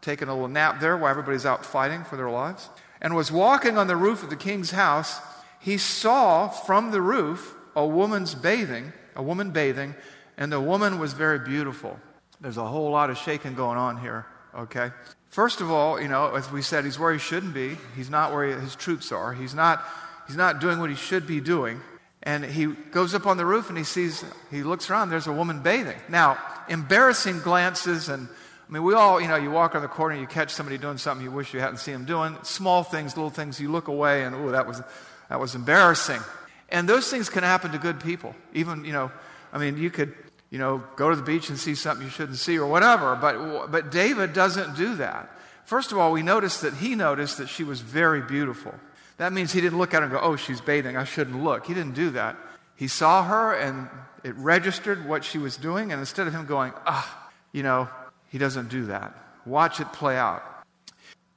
taking 0.00 0.28
a 0.28 0.34
little 0.34 0.48
nap 0.48 0.80
there 0.80 0.96
while 0.96 1.10
everybody's 1.10 1.46
out 1.46 1.64
fighting 1.64 2.04
for 2.04 2.16
their 2.16 2.30
lives, 2.30 2.68
and 3.00 3.14
was 3.14 3.30
walking 3.30 3.78
on 3.78 3.86
the 3.86 3.96
roof 3.96 4.22
of 4.22 4.30
the 4.30 4.36
king's 4.36 4.70
house. 4.70 5.20
He 5.60 5.78
saw 5.78 6.48
from 6.48 6.90
the 6.90 7.00
roof 7.00 7.54
a 7.74 7.86
woman's 7.86 8.34
bathing, 8.34 8.92
a 9.14 9.22
woman 9.22 9.50
bathing, 9.50 9.94
and 10.36 10.52
the 10.52 10.60
woman 10.60 10.98
was 10.98 11.12
very 11.12 11.38
beautiful. 11.38 11.98
There's 12.40 12.56
a 12.56 12.66
whole 12.66 12.90
lot 12.90 13.10
of 13.10 13.18
shaking 13.18 13.54
going 13.54 13.78
on 13.78 13.98
here, 13.98 14.26
okay? 14.54 14.90
First 15.28 15.60
of 15.60 15.70
all, 15.70 16.00
you 16.00 16.08
know, 16.08 16.34
as 16.34 16.50
we 16.50 16.62
said, 16.62 16.84
he's 16.84 16.98
where 16.98 17.12
he 17.12 17.18
shouldn't 17.18 17.54
be. 17.54 17.76
He's 17.94 18.10
not 18.10 18.32
where 18.32 18.58
his 18.58 18.74
troops 18.76 19.12
are. 19.12 19.32
He's 19.32 19.54
not, 19.54 19.84
he's 20.26 20.36
not 20.36 20.60
doing 20.60 20.78
what 20.78 20.90
he 20.90 20.96
should 20.96 21.26
be 21.26 21.40
doing. 21.40 21.80
And 22.22 22.44
he 22.44 22.66
goes 22.66 23.14
up 23.14 23.26
on 23.26 23.36
the 23.36 23.46
roof 23.46 23.68
and 23.68 23.78
he 23.78 23.84
sees, 23.84 24.24
he 24.50 24.62
looks 24.62 24.90
around, 24.90 25.10
there's 25.10 25.26
a 25.26 25.32
woman 25.32 25.62
bathing. 25.62 25.98
Now, 26.08 26.38
embarrassing 26.68 27.40
glances 27.40 28.08
and 28.08 28.28
I 28.68 28.72
mean, 28.72 28.82
we 28.82 28.94
all, 28.94 29.20
you 29.20 29.28
know, 29.28 29.36
you 29.36 29.50
walk 29.50 29.74
on 29.76 29.82
the 29.82 29.88
corner, 29.88 30.14
and 30.14 30.20
you 30.20 30.26
catch 30.26 30.50
somebody 30.50 30.76
doing 30.76 30.98
something 30.98 31.24
you 31.24 31.30
wish 31.30 31.54
you 31.54 31.60
hadn't 31.60 31.78
seen 31.78 31.94
them 31.94 32.04
doing. 32.04 32.36
Small 32.42 32.82
things, 32.82 33.16
little 33.16 33.30
things, 33.30 33.60
you 33.60 33.70
look 33.70 33.88
away 33.88 34.24
and, 34.24 34.34
oh, 34.34 34.50
that 34.50 34.66
was, 34.66 34.82
that 35.28 35.38
was 35.38 35.54
embarrassing. 35.54 36.20
And 36.68 36.88
those 36.88 37.08
things 37.08 37.28
can 37.28 37.44
happen 37.44 37.70
to 37.72 37.78
good 37.78 38.00
people. 38.00 38.34
Even, 38.54 38.84
you 38.84 38.92
know, 38.92 39.12
I 39.52 39.58
mean, 39.58 39.78
you 39.78 39.90
could, 39.90 40.14
you 40.50 40.58
know, 40.58 40.82
go 40.96 41.10
to 41.10 41.16
the 41.16 41.22
beach 41.22 41.48
and 41.48 41.58
see 41.58 41.76
something 41.76 42.04
you 42.04 42.10
shouldn't 42.10 42.38
see 42.38 42.58
or 42.58 42.66
whatever. 42.66 43.14
But, 43.14 43.70
but 43.70 43.92
David 43.92 44.32
doesn't 44.32 44.76
do 44.76 44.96
that. 44.96 45.30
First 45.64 45.92
of 45.92 45.98
all, 45.98 46.10
we 46.10 46.22
notice 46.22 46.60
that 46.60 46.74
he 46.74 46.96
noticed 46.96 47.38
that 47.38 47.48
she 47.48 47.62
was 47.62 47.80
very 47.80 48.20
beautiful. 48.20 48.74
That 49.18 49.32
means 49.32 49.52
he 49.52 49.60
didn't 49.60 49.78
look 49.78 49.94
at 49.94 49.98
her 49.98 50.04
and 50.04 50.12
go, 50.12 50.20
oh, 50.20 50.36
she's 50.36 50.60
bathing. 50.60 50.96
I 50.96 51.04
shouldn't 51.04 51.42
look. 51.42 51.66
He 51.66 51.74
didn't 51.74 51.94
do 51.94 52.10
that. 52.10 52.36
He 52.74 52.88
saw 52.88 53.24
her 53.24 53.54
and 53.54 53.88
it 54.24 54.34
registered 54.34 55.08
what 55.08 55.24
she 55.24 55.38
was 55.38 55.56
doing. 55.56 55.92
And 55.92 56.00
instead 56.00 56.26
of 56.26 56.34
him 56.34 56.46
going, 56.46 56.72
ah, 56.84 57.30
you 57.52 57.62
know, 57.62 57.88
he 58.28 58.38
doesn't 58.38 58.68
do 58.68 58.86
that. 58.86 59.14
Watch 59.44 59.80
it 59.80 59.92
play 59.92 60.16
out. 60.16 60.42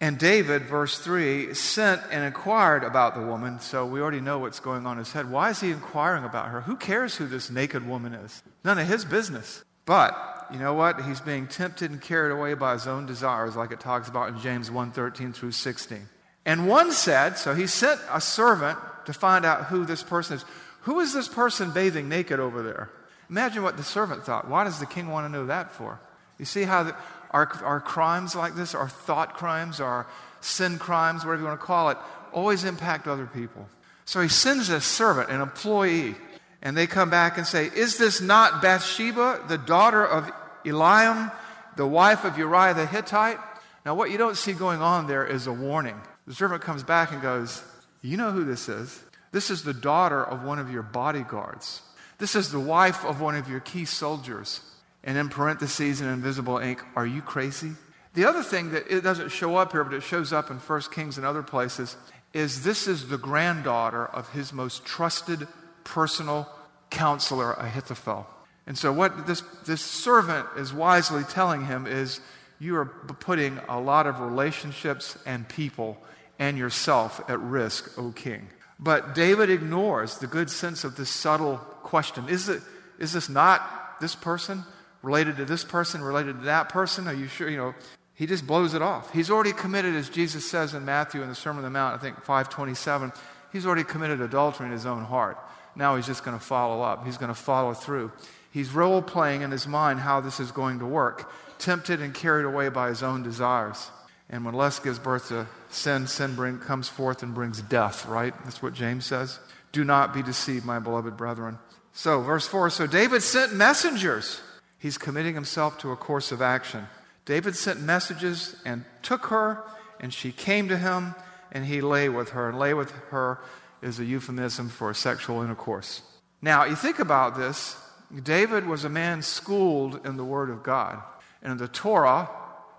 And 0.01 0.17
David, 0.17 0.63
verse 0.63 0.98
3, 0.98 1.53
sent 1.53 2.01
and 2.10 2.24
inquired 2.24 2.86
about 2.86 3.15
the 3.15 3.22
woman. 3.22 3.60
So 3.60 3.86
we 3.86 4.00
already 4.00 4.22
know 4.22 4.39
what's 4.39 4.62
going 4.62 4.86
on 4.86 4.93
in 4.93 5.00
his 5.00 5.12
head. 5.12 5.29
Why 5.29 5.50
is 5.50 5.60
he 5.60 5.72
inquiring 5.72 6.24
about 6.24 6.50
her? 6.50 6.62
Who 6.62 6.77
cares 6.77 7.15
who 7.15 7.27
this 7.27 7.50
naked 7.50 7.86
woman 7.86 8.13
is? 8.13 8.41
None 8.63 8.79
of 8.79 8.88
his 8.88 9.03
business. 9.03 9.63
But 9.86 10.48
you 10.53 10.60
know 10.60 10.74
what? 10.74 11.01
He's 11.01 11.19
being 11.19 11.48
tempted 11.48 11.91
and 11.91 12.01
carried 12.01 12.31
away 12.31 12.53
by 12.53 12.74
his 12.74 12.88
own 12.88 13.05
desires, 13.05 13.55
like 13.55 13.72
it 13.72 13.81
talks 13.81 14.08
about 14.08 14.29
in 14.29 14.39
James 14.39 14.72
1 14.72 14.91
13 14.91 15.34
through 15.34 15.51
16. 15.51 16.08
And 16.46 16.67
one 16.67 16.91
said, 16.91 17.38
so 17.38 17.53
he 17.53 17.67
sent 17.67 18.00
a 18.10 18.22
servant 18.22 18.79
to 19.05 19.13
find 19.13 19.46
out 19.46 19.65
who 19.65 19.86
this 19.86 20.01
person 20.01 20.38
is. 20.38 20.46
Who 20.81 21.01
is 21.01 21.13
this 21.13 21.27
person 21.27 21.72
bathing 21.72 22.08
naked 22.08 22.39
over 22.39 22.63
there? 22.63 22.89
Imagine 23.29 23.63
what 23.63 23.77
the 23.77 23.84
servant 23.84 24.24
thought. 24.24 24.48
Why 24.48 24.63
does 24.63 24.79
the 24.79 24.86
king 24.86 25.10
want 25.10 25.25
to 25.25 25.31
know 25.31 25.48
that 25.48 25.74
for? 25.74 26.00
You 26.39 26.46
see 26.46 26.63
how 26.63 26.84
the, 26.84 26.96
our, 27.31 27.51
our 27.63 27.79
crimes 27.79 28.36
like 28.36 28.55
this, 28.55 28.74
our 28.74 28.89
thought 28.89 29.36
crimes, 29.36 29.79
our 29.79 30.08
sin 30.41 30.79
crimes, 30.79 31.25
whatever 31.25 31.41
you 31.41 31.48
want 31.48 31.60
to 31.60 31.65
call 31.65 31.89
it, 31.89 31.98
always 32.31 32.63
impact 32.63 33.08
other 33.08 33.27
people. 33.27 33.67
So 34.05 34.22
he 34.22 34.29
sends 34.29 34.69
a 34.69 34.81
servant, 34.81 35.29
an 35.29 35.41
employee, 35.41 36.15
and 36.62 36.75
they 36.75 36.88
come 36.88 37.10
back 37.10 37.38
and 37.38 37.46
say, 37.46 37.69
Is 37.75 37.98
this 37.98 38.22
not 38.22 38.62
Bathsheba, 38.62 39.46
the 39.48 39.58
daughter 39.58 40.03
of 40.05 40.31
Eliam, 40.65 41.31
the 41.75 41.86
wife 41.86 42.25
of 42.25 42.38
Uriah 42.38 42.74
the 42.74 42.86
Hittite? 42.86 43.38
Now, 43.86 43.96
what 43.96 44.12
you 44.12 44.17
don't 44.17 44.36
see 44.36 44.53
going 44.53 44.81
on 44.81 45.08
there 45.08 45.25
is 45.25 45.48
a 45.48 45.53
warning. 45.53 46.00
The 46.27 46.34
servant 46.34 46.62
comes 46.62 46.84
back 46.84 47.12
and 47.12 47.22
goes, 47.22 47.63
You 48.01 48.17
know 48.17 48.31
who 48.31 48.43
this 48.43 48.67
is? 48.67 49.00
This 49.31 49.51
is 49.51 49.63
the 49.63 49.74
daughter 49.74 50.24
of 50.24 50.43
one 50.43 50.60
of 50.60 50.72
your 50.72 50.81
bodyguards. 50.81 51.81
This 52.17 52.36
is 52.36 52.51
the 52.51 52.60
wife 52.60 53.05
of 53.05 53.22
one 53.22 53.36
of 53.36 53.48
your 53.48 53.60
key 53.60 53.86
soldiers 53.86 54.62
and 55.09 55.17
in 55.17 55.27
parentheses 55.27 56.01
in 56.01 56.07
invisible 56.07 56.59
ink, 56.59 56.83
are 56.95 57.07
you 57.07 57.19
crazy? 57.23 57.71
The 58.13 58.25
other 58.25 58.43
thing 58.43 58.73
that 58.73 58.83
it 58.95 59.01
doesn't 59.01 59.29
show 59.29 59.55
up 59.55 59.71
here, 59.71 59.83
but 59.83 59.95
it 59.95 60.03
shows 60.03 60.31
up 60.31 60.51
in 60.51 60.57
1 60.57 60.81
Kings 60.91 61.17
and 61.17 61.25
other 61.25 61.41
places, 61.41 61.97
is 62.31 62.63
this 62.63 62.87
is 62.87 63.07
the 63.07 63.17
granddaughter 63.17 64.05
of 64.05 64.29
his 64.29 64.53
most 64.53 64.85
trusted 64.85 65.47
personal 65.83 66.47
counselor, 66.91 67.53
Ahithophel. 67.53 68.27
And 68.67 68.77
so, 68.77 68.93
what 68.93 69.25
this, 69.25 69.41
this 69.65 69.81
servant 69.81 70.45
is 70.57 70.71
wisely 70.71 71.23
telling 71.23 71.65
him 71.65 71.87
is 71.87 72.21
you 72.59 72.75
are 72.75 72.85
putting 72.85 73.57
a 73.67 73.79
lot 73.79 74.05
of 74.05 74.19
relationships 74.19 75.17
and 75.25 75.49
people 75.49 75.97
and 76.37 76.55
yourself 76.55 77.19
at 77.27 77.39
risk, 77.39 77.97
O 77.97 78.11
king. 78.11 78.47
But 78.79 79.15
David 79.15 79.49
ignores 79.49 80.19
the 80.19 80.27
good 80.27 80.51
sense 80.51 80.83
of 80.83 80.97
this 80.97 81.09
subtle 81.09 81.57
question 81.81 82.29
is, 82.29 82.47
it, 82.47 82.61
is 82.99 83.13
this 83.13 83.27
not 83.27 83.99
this 83.99 84.13
person? 84.13 84.65
Related 85.01 85.37
to 85.37 85.45
this 85.45 85.63
person, 85.63 86.01
related 86.01 86.39
to 86.39 86.45
that 86.45 86.69
person? 86.69 87.07
Are 87.07 87.13
you 87.13 87.27
sure? 87.27 87.49
You 87.49 87.57
know, 87.57 87.75
he 88.13 88.25
just 88.25 88.45
blows 88.45 88.73
it 88.73 88.81
off. 88.81 89.13
He's 89.13 89.31
already 89.31 89.53
committed, 89.53 89.95
as 89.95 90.09
Jesus 90.09 90.49
says 90.49 90.73
in 90.73 90.83
Matthew 90.83 91.21
in 91.21 91.29
the 91.29 91.35
Sermon 91.35 91.59
on 91.59 91.63
the 91.63 91.69
Mount, 91.69 91.95
I 91.95 91.97
think 91.99 92.17
527, 92.17 93.13
he's 93.53 93.65
already 93.65 93.85
committed 93.85 94.19
adultery 94.19 94.65
in 94.65 94.73
his 94.73 94.85
own 94.85 95.05
heart. 95.05 95.37
Now 95.75 95.95
he's 95.95 96.05
just 96.05 96.25
going 96.25 96.37
to 96.37 96.43
follow 96.43 96.81
up. 96.81 97.05
He's 97.05 97.17
going 97.17 97.33
to 97.33 97.39
follow 97.39 97.73
through. 97.73 98.11
He's 98.51 98.71
role 98.71 99.01
playing 99.01 99.41
in 99.41 99.51
his 99.51 99.67
mind 99.67 100.01
how 100.01 100.19
this 100.19 100.39
is 100.41 100.51
going 100.51 100.79
to 100.79 100.85
work, 100.85 101.31
tempted 101.59 102.01
and 102.01 102.13
carried 102.13 102.45
away 102.45 102.67
by 102.69 102.89
his 102.89 103.03
own 103.03 103.23
desires. 103.23 103.89
And 104.29 104.43
when 104.43 104.53
lust 104.53 104.83
gives 104.83 104.99
birth 104.99 105.29
to 105.29 105.47
sin, 105.69 106.05
sin 106.07 106.35
bring, 106.35 106.59
comes 106.59 106.89
forth 106.89 107.23
and 107.23 107.33
brings 107.33 107.61
death, 107.61 108.05
right? 108.05 108.33
That's 108.43 108.61
what 108.61 108.73
James 108.73 109.05
says. 109.05 109.39
Do 109.71 109.83
not 109.83 110.13
be 110.13 110.21
deceived, 110.21 110.65
my 110.65 110.79
beloved 110.79 111.15
brethren. 111.15 111.57
So, 111.93 112.21
verse 112.21 112.47
4 112.47 112.69
So 112.69 112.85
David 112.85 113.23
sent 113.23 113.53
messengers 113.53 114.41
He's 114.79 114.98
committing 114.98 115.36
himself 115.36 115.77
to 115.79 115.91
a 115.91 115.98
course 115.98 116.31
of 116.31 116.41
action. 116.41 116.88
David 117.25 117.55
sent 117.55 117.81
messages 117.81 118.55
and 118.65 118.86
took 119.03 119.27
her, 119.27 119.63
and 120.00 120.13
she 120.13 120.31
came 120.31 120.69
to 120.69 120.77
him, 120.77 121.13
and 121.51 121.65
he 121.65 121.81
lay 121.81 122.09
with 122.09 122.29
her. 122.29 122.50
And 122.50 122.57
lay 122.57 122.74
with 122.74 122.91
her 123.12 123.39
is 123.81 124.00
a 124.00 124.05
euphemism 124.05 124.69
for 124.69 124.93
sexual 124.93 125.41
intercourse. 125.41 126.01
Now, 126.41 126.63
you 126.63 126.75
think 126.75 126.99
about 126.99 127.38
this. 127.38 127.77
David 128.23 128.65
was 128.65 128.86
a 128.86 128.89
man 128.89 129.21
schooled 129.21 130.06
in 130.06 130.17
the 130.17 130.23
Word 130.23 130.49
of 130.49 130.63
God. 130.63 131.03
And 131.43 131.51
in 131.51 131.58
the 131.58 131.67
Torah, 131.67 132.30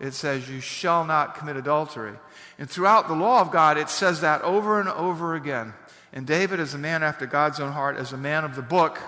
it 0.01 0.15
says, 0.15 0.49
You 0.49 0.61
shall 0.61 1.05
not 1.05 1.35
commit 1.35 1.57
adultery. 1.57 2.15
And 2.59 2.69
throughout 2.69 3.07
the 3.07 3.15
law 3.15 3.41
of 3.41 3.53
God, 3.53 3.77
it 3.77 3.91
says 3.91 4.23
that 4.23 4.43
over 4.43 4.81
and 4.81 4.89
over 4.89 5.35
again. 5.35 5.75
And 6.13 6.27
David, 6.27 6.59
as 6.59 6.75
a 6.75 6.79
man 6.79 7.03
after 7.03 7.27
God's 7.27 7.61
own 7.61 7.73
heart, 7.73 7.97
as 7.97 8.13
a 8.13 8.17
man 8.17 8.45
of 8.45 8.57
the 8.57 8.63
book, 8.63 8.99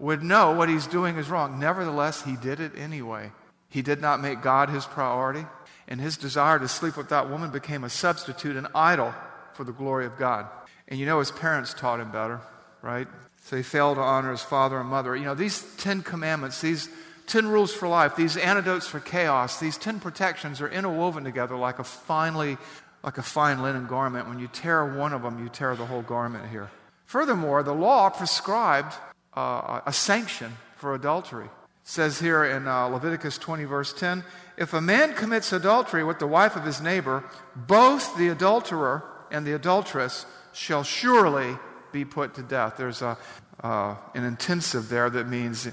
would 0.00 0.22
know 0.22 0.52
what 0.52 0.68
he's 0.68 0.86
doing 0.86 1.16
is 1.16 1.28
wrong. 1.28 1.60
Nevertheless, 1.60 2.22
he 2.22 2.36
did 2.36 2.58
it 2.58 2.72
anyway. 2.76 3.30
He 3.68 3.82
did 3.82 4.00
not 4.00 4.20
make 4.20 4.42
God 4.42 4.68
his 4.68 4.86
priority, 4.86 5.46
and 5.86 6.00
his 6.00 6.16
desire 6.16 6.58
to 6.58 6.66
sleep 6.66 6.96
with 6.96 7.10
that 7.10 7.30
woman 7.30 7.50
became 7.50 7.84
a 7.84 7.90
substitute, 7.90 8.56
an 8.56 8.66
idol 8.74 9.14
for 9.54 9.64
the 9.64 9.72
glory 9.72 10.06
of 10.06 10.18
God. 10.18 10.46
And 10.88 10.98
you 10.98 11.06
know, 11.06 11.20
his 11.20 11.30
parents 11.30 11.74
taught 11.74 12.00
him 12.00 12.10
better, 12.10 12.40
right? 12.82 13.06
So 13.44 13.56
he 13.56 13.62
failed 13.62 13.96
to 13.96 14.02
honor 14.02 14.32
his 14.32 14.42
father 14.42 14.80
and 14.80 14.88
mother. 14.88 15.14
You 15.14 15.24
know, 15.24 15.34
these 15.34 15.62
Ten 15.76 16.02
Commandments, 16.02 16.60
these 16.60 16.88
Ten 17.30 17.46
rules 17.46 17.72
for 17.72 17.86
life, 17.86 18.16
these 18.16 18.36
antidotes 18.36 18.88
for 18.88 18.98
chaos, 18.98 19.60
these 19.60 19.78
ten 19.78 20.00
protections 20.00 20.60
are 20.60 20.68
interwoven 20.68 21.22
together 21.22 21.54
like 21.54 21.78
a 21.78 21.84
finely, 21.84 22.58
like 23.04 23.18
a 23.18 23.22
fine 23.22 23.62
linen 23.62 23.86
garment. 23.86 24.26
When 24.26 24.40
you 24.40 24.48
tear 24.48 24.84
one 24.84 25.12
of 25.12 25.22
them, 25.22 25.40
you 25.40 25.48
tear 25.48 25.76
the 25.76 25.86
whole 25.86 26.02
garment 26.02 26.50
here. 26.50 26.70
Furthermore, 27.06 27.62
the 27.62 27.72
law 27.72 28.10
prescribed 28.10 28.96
uh, 29.34 29.80
a 29.86 29.92
sanction 29.92 30.56
for 30.76 30.94
adultery. 30.94 31.46
It 31.46 31.50
says 31.84 32.20
here 32.20 32.44
in 32.44 32.66
uh, 32.66 32.86
Leviticus 32.86 33.38
20, 33.38 33.64
verse 33.64 33.92
10 33.92 34.24
if 34.56 34.74
a 34.74 34.80
man 34.80 35.14
commits 35.14 35.54
adultery 35.54 36.04
with 36.04 36.18
the 36.18 36.26
wife 36.26 36.54
of 36.54 36.64
his 36.64 36.82
neighbor, 36.82 37.24
both 37.56 38.18
the 38.18 38.28
adulterer 38.28 39.02
and 39.30 39.46
the 39.46 39.54
adulteress 39.54 40.26
shall 40.52 40.82
surely 40.82 41.56
be 41.92 42.04
put 42.04 42.34
to 42.34 42.42
death. 42.42 42.74
There's 42.76 43.00
a, 43.00 43.16
uh, 43.62 43.96
an 44.14 44.24
intensive 44.24 44.90
there 44.90 45.08
that 45.08 45.28
means 45.28 45.66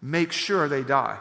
make 0.00 0.30
sure 0.30 0.68
they 0.68 0.84
die. 0.84 1.18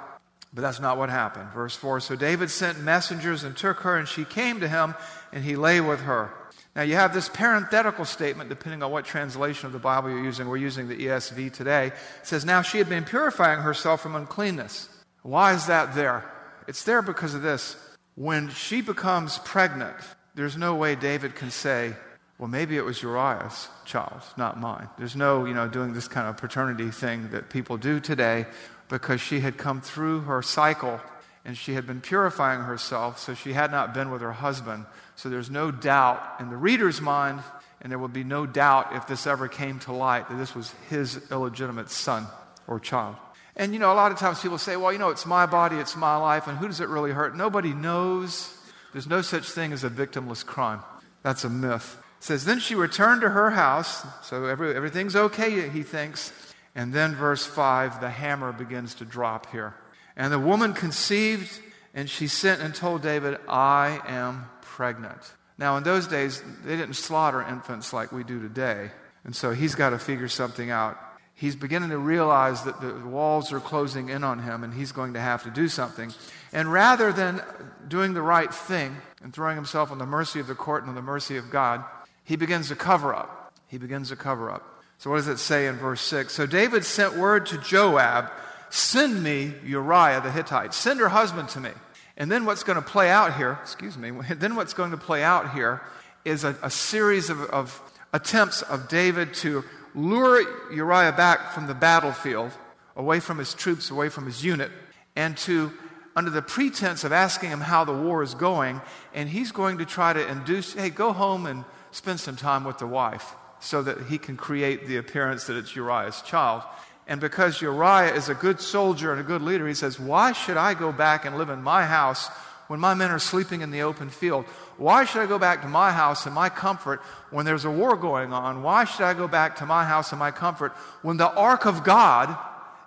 But 0.54 0.62
that's 0.62 0.80
not 0.80 0.98
what 0.98 1.10
happened. 1.10 1.50
Verse 1.52 1.76
4 1.76 2.00
So 2.00 2.16
David 2.16 2.50
sent 2.50 2.80
messengers 2.80 3.44
and 3.44 3.56
took 3.56 3.80
her, 3.80 3.98
and 3.98 4.08
she 4.08 4.24
came 4.24 4.60
to 4.60 4.68
him, 4.68 4.96
and 5.34 5.44
he 5.44 5.56
lay 5.56 5.82
with 5.82 6.02
her. 6.02 6.32
Now, 6.78 6.84
you 6.84 6.94
have 6.94 7.12
this 7.12 7.28
parenthetical 7.28 8.06
statement, 8.06 8.50
depending 8.50 8.84
on 8.84 8.92
what 8.92 9.04
translation 9.04 9.66
of 9.66 9.74
the 9.74 9.80
Bible 9.80 10.12
you're 10.12 10.24
using. 10.24 10.48
We're 10.48 10.58
using 10.58 10.88
the 10.88 10.96
ESV 10.96 11.52
today. 11.52 11.88
It 11.88 11.94
says, 12.22 12.46
Now 12.46 12.62
she 12.62 12.78
had 12.78 12.88
been 12.88 13.04
purifying 13.04 13.62
herself 13.62 14.02
from 14.02 14.16
uncleanness. 14.16 14.88
Why 15.24 15.56
is 15.56 15.66
that 15.66 15.96
there? 15.96 16.24
It's 16.68 16.84
there 16.84 17.02
because 17.02 17.34
of 17.34 17.42
this. 17.42 17.76
When 18.14 18.50
she 18.50 18.82
becomes 18.82 19.40
pregnant, 19.40 19.96
there's 20.36 20.56
no 20.56 20.76
way 20.76 20.94
David 20.94 21.34
can 21.34 21.50
say, 21.50 21.96
well, 22.38 22.48
maybe 22.48 22.78
it 22.78 22.86
was 22.86 23.02
Uriah's 23.02 23.70
child, 23.86 24.22
not 24.38 24.60
mine. 24.60 24.88
There's 25.00 25.16
no, 25.16 25.46
you 25.46 25.56
know, 25.56 25.68
doing 25.68 25.94
this 25.94 26.08
kind 26.08 26.28
of 26.28 26.38
paternity 26.38 26.92
thing 26.92 27.32
that 27.32 27.50
people 27.50 27.78
do 27.78 28.00
today 28.00 28.46
because 28.88 29.20
she 29.20 29.40
had 29.40 29.58
come 29.58 29.82
through 29.82 30.22
her 30.22 30.44
cycle 30.44 31.02
and 31.44 31.58
she 31.58 31.74
had 31.74 31.88
been 31.88 32.02
purifying 32.02 32.62
herself, 32.62 33.18
so 33.18 33.34
she 33.34 33.54
had 33.54 33.72
not 33.72 33.96
been 33.96 34.12
with 34.12 34.22
her 34.22 34.34
husband. 34.34 34.86
So 35.18 35.30
there's 35.30 35.50
no 35.50 35.72
doubt 35.72 36.22
in 36.40 36.50
the 36.52 36.56
reader's 36.56 37.02
mind, 37.02 37.42
and 37.82 37.92
there 37.92 37.98
will 37.98 38.08
be 38.08 38.24
no 38.24 38.46
doubt 38.46 38.96
if 38.96 39.08
this 39.08 39.26
ever 39.26 39.48
came 39.48 39.80
to 39.80 39.92
light 39.92 40.30
that 40.30 40.38
this 40.38 40.54
was 40.54 40.74
his 40.90 41.20
illegitimate 41.32 41.90
son 41.90 42.28
or 42.68 42.80
child. 42.80 43.16
And 43.56 43.74
you 43.74 43.80
know, 43.80 43.92
a 43.92 43.96
lot 43.96 44.12
of 44.12 44.20
times 44.20 44.40
people 44.40 44.60
say, 44.60 44.78
well, 44.78 44.94
you 44.94 45.00
know, 45.00 45.10
it's 45.10 45.26
my 45.26 45.48
body, 45.48 45.78
it's 45.78 45.96
my 45.96 46.16
life, 46.18 46.46
and 46.46 46.60
who 46.60 46.68
does 46.68 46.82
it 46.82 46.90
really 46.90 47.10
hurt? 47.10 47.36
Nobody 47.36 47.74
knows. 47.74 48.56
There's 48.94 49.08
no 49.08 49.24
such 49.24 49.50
thing 49.50 49.74
as 49.74 49.84
a 49.84 49.90
victimless 49.90 50.46
crime. 50.46 50.82
That's 51.24 51.44
a 51.44 51.50
myth. 51.50 51.98
It 52.20 52.24
says, 52.24 52.46
then 52.46 52.60
she 52.60 52.76
returned 52.76 53.22
to 53.22 53.30
her 53.30 53.50
house, 53.50 54.06
so 54.22 54.46
every, 54.46 54.76
everything's 54.76 55.16
okay, 55.16 55.68
he 55.68 55.82
thinks. 55.82 56.32
And 56.76 56.94
then, 56.94 57.16
verse 57.16 57.44
5, 57.44 58.02
the 58.02 58.12
hammer 58.12 58.52
begins 58.52 58.94
to 58.96 59.06
drop 59.06 59.52
here. 59.52 59.74
And 60.16 60.32
the 60.32 60.38
woman 60.38 60.74
conceived, 60.74 61.60
and 61.96 62.08
she 62.08 62.28
sent 62.28 62.62
and 62.62 62.76
told 62.76 63.02
David, 63.02 63.40
I 63.50 64.00
am 64.06 64.46
pregnant. 64.78 65.20
Now, 65.58 65.78
in 65.78 65.84
those 65.84 66.06
days, 66.06 66.44
they 66.64 66.78
didn't 66.78 66.94
slaughter 66.94 67.42
infants 67.42 67.94
like 67.94 68.12
we 68.12 68.24
do 68.24 68.40
today. 68.40 68.92
And 69.24 69.36
so 69.36 69.50
he's 69.50 69.74
got 69.74 69.90
to 69.90 69.98
figure 69.98 70.28
something 70.28 70.70
out. 70.70 71.00
He's 71.34 71.56
beginning 71.56 71.90
to 71.90 71.98
realize 71.98 72.64
that 72.66 72.80
the 72.80 72.94
walls 72.94 73.52
are 73.52 73.60
closing 73.60 74.10
in 74.10 74.24
on 74.24 74.38
him 74.38 74.64
and 74.64 74.72
he's 74.72 74.92
going 74.92 75.16
to 75.16 75.20
have 75.20 75.42
to 75.44 75.50
do 75.50 75.68
something. 75.68 76.14
And 76.54 76.72
rather 76.72 77.12
than 77.12 77.42
doing 77.88 78.14
the 78.14 78.22
right 78.22 78.54
thing 78.54 78.96
and 79.24 79.34
throwing 79.34 79.56
himself 79.56 79.92
on 79.92 79.98
the 79.98 80.06
mercy 80.06 80.40
of 80.40 80.46
the 80.46 80.54
court 80.54 80.84
and 80.84 80.90
on 80.90 80.96
the 80.96 81.02
mercy 81.02 81.38
of 81.38 81.50
God, 81.50 81.84
he 82.24 82.36
begins 82.36 82.68
to 82.68 82.76
cover 82.76 83.16
up. 83.16 83.52
He 83.68 83.80
begins 83.80 84.10
to 84.10 84.16
cover 84.16 84.52
up. 84.52 84.64
So, 85.00 85.10
what 85.10 85.18
does 85.18 85.28
it 85.28 85.40
say 85.40 85.66
in 85.66 85.76
verse 85.76 86.02
6? 86.02 86.34
So 86.34 86.46
David 86.46 86.86
sent 86.86 87.18
word 87.18 87.48
to 87.48 87.58
Joab 87.58 88.30
Send 88.70 89.24
me 89.24 89.54
Uriah 89.66 90.22
the 90.22 90.32
Hittite. 90.32 90.74
Send 90.74 91.00
her 91.00 91.10
husband 91.10 91.50
to 91.50 91.60
me. 91.60 91.72
And 92.18 92.32
then 92.32 92.46
what's 92.46 92.64
going 92.64 92.78
to 92.78 92.88
play 92.88 93.10
out 93.10 93.38
here, 93.38 93.60
excuse 93.62 93.98
me, 93.98 94.12
then 94.36 94.56
what's 94.56 94.74
going 94.74 94.92
to 94.92 94.98
play 94.98 95.24
out 95.24 95.54
here 95.54 95.82
is 96.26 96.44
a, 96.44 96.58
a 96.62 96.70
series 96.70 97.30
of, 97.30 97.42
of 97.42 97.82
attempts 98.12 98.64
of 98.64 98.90
David 98.90 99.34
to 99.36 99.64
lure 99.96 100.72
Uriah 100.72 101.12
back 101.12 101.54
from 101.54 101.68
the 101.68 101.74
battlefield, 101.74 102.52
away 102.96 103.20
from 103.20 103.38
his 103.38 103.54
troops, 103.54 103.90
away 103.90 104.10
from 104.10 104.26
his 104.26 104.44
unit, 104.44 104.72
and 105.16 105.38
to 105.38 105.72
under 106.16 106.32
the 106.32 106.42
pretense 106.42 107.04
of 107.04 107.12
asking 107.12 107.52
him 107.52 107.62
how 107.62 107.84
the 107.84 107.94
war 107.94 108.24
is 108.24 108.34
going, 108.34 108.82
and 109.14 109.30
he's 109.30 109.52
going 109.52 109.78
to 109.78 109.86
try 109.86 110.14
to 110.14 110.28
induce, 110.28 110.74
hey, 110.74 110.90
go 110.90 111.14
home 111.14 111.46
and 111.46 111.64
spend 111.92 112.20
some 112.20 112.36
time 112.36 112.64
with 112.64 112.80
the 112.80 112.88
wife 112.88 113.36
so 113.60 113.84
that 113.84 114.08
he 114.08 114.18
can 114.18 114.36
create 114.36 114.88
the 114.88 114.98
appearance 114.98 115.46
that 115.46 115.56
it's 115.56 115.76
Uriah's 115.76 116.22
child. 116.24 116.64
And 117.08 117.22
because 117.22 117.62
Uriah 117.62 118.14
is 118.14 118.28
a 118.28 118.36
good 118.36 118.60
soldier 118.60 119.12
and 119.12 119.22
a 119.22 119.24
good 119.24 119.42
leader, 119.42 119.66
he 119.68 119.74
says, 119.74 120.00
Why 120.00 120.34
should 120.34 120.58
I 120.58 120.74
go 120.74 120.92
back 120.92 121.24
and 121.24 121.38
live 121.38 121.50
in 121.50 121.64
my 121.64 121.86
house 121.86 122.28
when 122.68 122.82
my 122.82 122.94
men 122.94 123.12
are 123.12 123.20
sleeping 123.20 123.62
in 123.62 123.72
the 123.72 123.84
open 123.84 124.10
field? 124.10 124.46
Why 124.76 125.06
should 125.06 125.22
I 125.22 125.26
go 125.26 125.40
back 125.40 125.62
to 125.62 125.70
my 125.70 125.92
house 125.92 126.26
and 126.26 126.36
my 126.36 126.50
comfort 126.50 127.02
when 127.32 127.46
there's 127.46 127.64
a 127.64 127.72
war 127.72 127.96
going 127.96 128.34
on? 128.34 128.62
Why 128.62 128.84
should 128.84 129.06
I 129.06 129.14
go 129.14 129.28
back 129.28 129.56
to 129.58 129.66
my 129.66 129.86
house 129.86 130.12
and 130.12 130.20
my 130.20 130.32
comfort 130.32 130.74
when 131.02 131.16
the 131.16 131.32
ark 131.32 131.66
of 131.66 131.86
God 131.86 132.38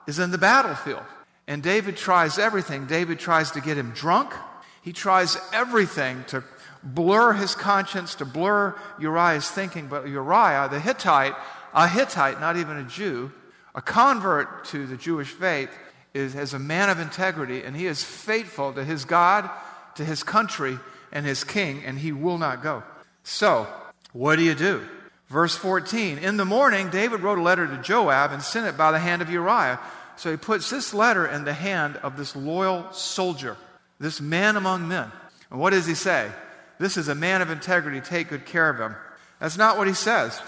is 0.06 0.18
in 0.18 0.30
the 0.30 0.38
battlefield? 0.38 1.02
And 1.48 1.62
David 1.62 1.96
tries 1.96 2.38
everything. 2.38 2.87
David 2.87 3.18
tries 3.18 3.50
to 3.52 3.61
get 3.62 3.78
him 3.78 3.90
drunk. 3.92 4.35
He 4.83 4.92
tries 4.92 5.38
everything 5.52 6.24
to 6.28 6.44
blur 6.83 7.33
his 7.33 7.54
conscience, 7.54 8.14
to 8.16 8.26
blur 8.26 8.78
Uriah's 9.00 9.50
thinking. 9.50 9.88
But 9.88 10.09
Uriah, 10.09 10.68
the 10.70 10.78
Hittite, 10.78 11.35
a 11.74 11.88
Hittite, 11.88 12.38
not 12.38 12.56
even 12.56 12.76
a 12.76 12.85
Jew, 12.85 13.33
a 13.74 13.83
convert 13.83 14.64
to 14.66 14.87
the 14.87 14.96
Jewish 14.96 15.28
faith, 15.28 15.70
is 16.12 16.35
as 16.35 16.54
a 16.54 16.59
man 16.59 16.90
of 16.90 16.98
integrity, 16.98 17.62
and 17.62 17.76
he 17.76 17.87
is 17.87 18.02
faithful 18.02 18.72
to 18.72 18.85
his 18.85 19.04
God, 19.04 19.48
to 19.94 20.04
his 20.04 20.22
country, 20.22 20.78
and 21.12 21.24
his 21.24 21.44
king, 21.44 21.85
and 21.85 21.98
he 21.98 22.12
will 22.12 22.38
not 22.38 22.62
go. 22.62 22.83
So, 23.22 23.66
what 24.12 24.37
do 24.37 24.42
you 24.42 24.54
do? 24.54 24.87
Verse 25.28 25.54
14 25.54 26.18
In 26.18 26.37
the 26.37 26.44
morning, 26.44 26.90
David 26.90 27.20
wrote 27.20 27.38
a 27.38 27.42
letter 27.42 27.66
to 27.66 27.78
Joab 27.78 28.33
and 28.33 28.42
sent 28.42 28.66
it 28.66 28.76
by 28.76 28.92
the 28.92 28.98
hand 28.98 29.22
of 29.22 29.30
Uriah. 29.30 29.78
So 30.16 30.30
he 30.30 30.37
puts 30.37 30.68
this 30.68 30.92
letter 30.92 31.26
in 31.26 31.44
the 31.44 31.54
hand 31.54 31.96
of 31.96 32.18
this 32.18 32.37
loyal 32.37 32.92
soldier, 32.92 33.56
this 33.98 34.20
man 34.20 34.56
among 34.56 34.87
men. 34.87 35.11
And 35.50 35.59
what 35.59 35.70
does 35.70 35.87
he 35.87 35.94
say? 35.94 36.30
This 36.78 36.96
is 36.96 37.09
a 37.09 37.14
man 37.14 37.40
of 37.40 37.50
integrity. 37.50 38.00
Take 38.00 38.28
good 38.28 38.44
care 38.44 38.68
of 38.68 38.78
him. 38.78 38.94
That's 39.38 39.56
not 39.56 39.78
what 39.78 39.87
he 39.87 39.94
says. 39.94 40.38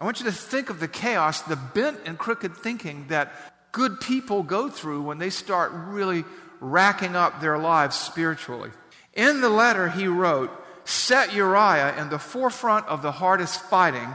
I 0.00 0.04
want 0.04 0.18
you 0.18 0.26
to 0.26 0.32
think 0.32 0.70
of 0.70 0.80
the 0.80 0.88
chaos, 0.88 1.42
the 1.42 1.56
bent 1.56 1.98
and 2.06 2.16
crooked 2.16 2.56
thinking 2.56 3.06
that 3.08 3.32
good 3.70 4.00
people 4.00 4.42
go 4.42 4.70
through 4.70 5.02
when 5.02 5.18
they 5.18 5.28
start 5.28 5.72
really 5.74 6.24
racking 6.58 7.14
up 7.14 7.40
their 7.40 7.58
lives 7.58 7.96
spiritually. 7.96 8.70
In 9.12 9.42
the 9.42 9.50
letter, 9.50 9.88
he 9.88 10.08
wrote, 10.08 10.50
Set 10.84 11.34
Uriah 11.34 12.00
in 12.00 12.08
the 12.08 12.18
forefront 12.18 12.86
of 12.86 13.02
the 13.02 13.12
hardest 13.12 13.60
fighting, 13.64 14.08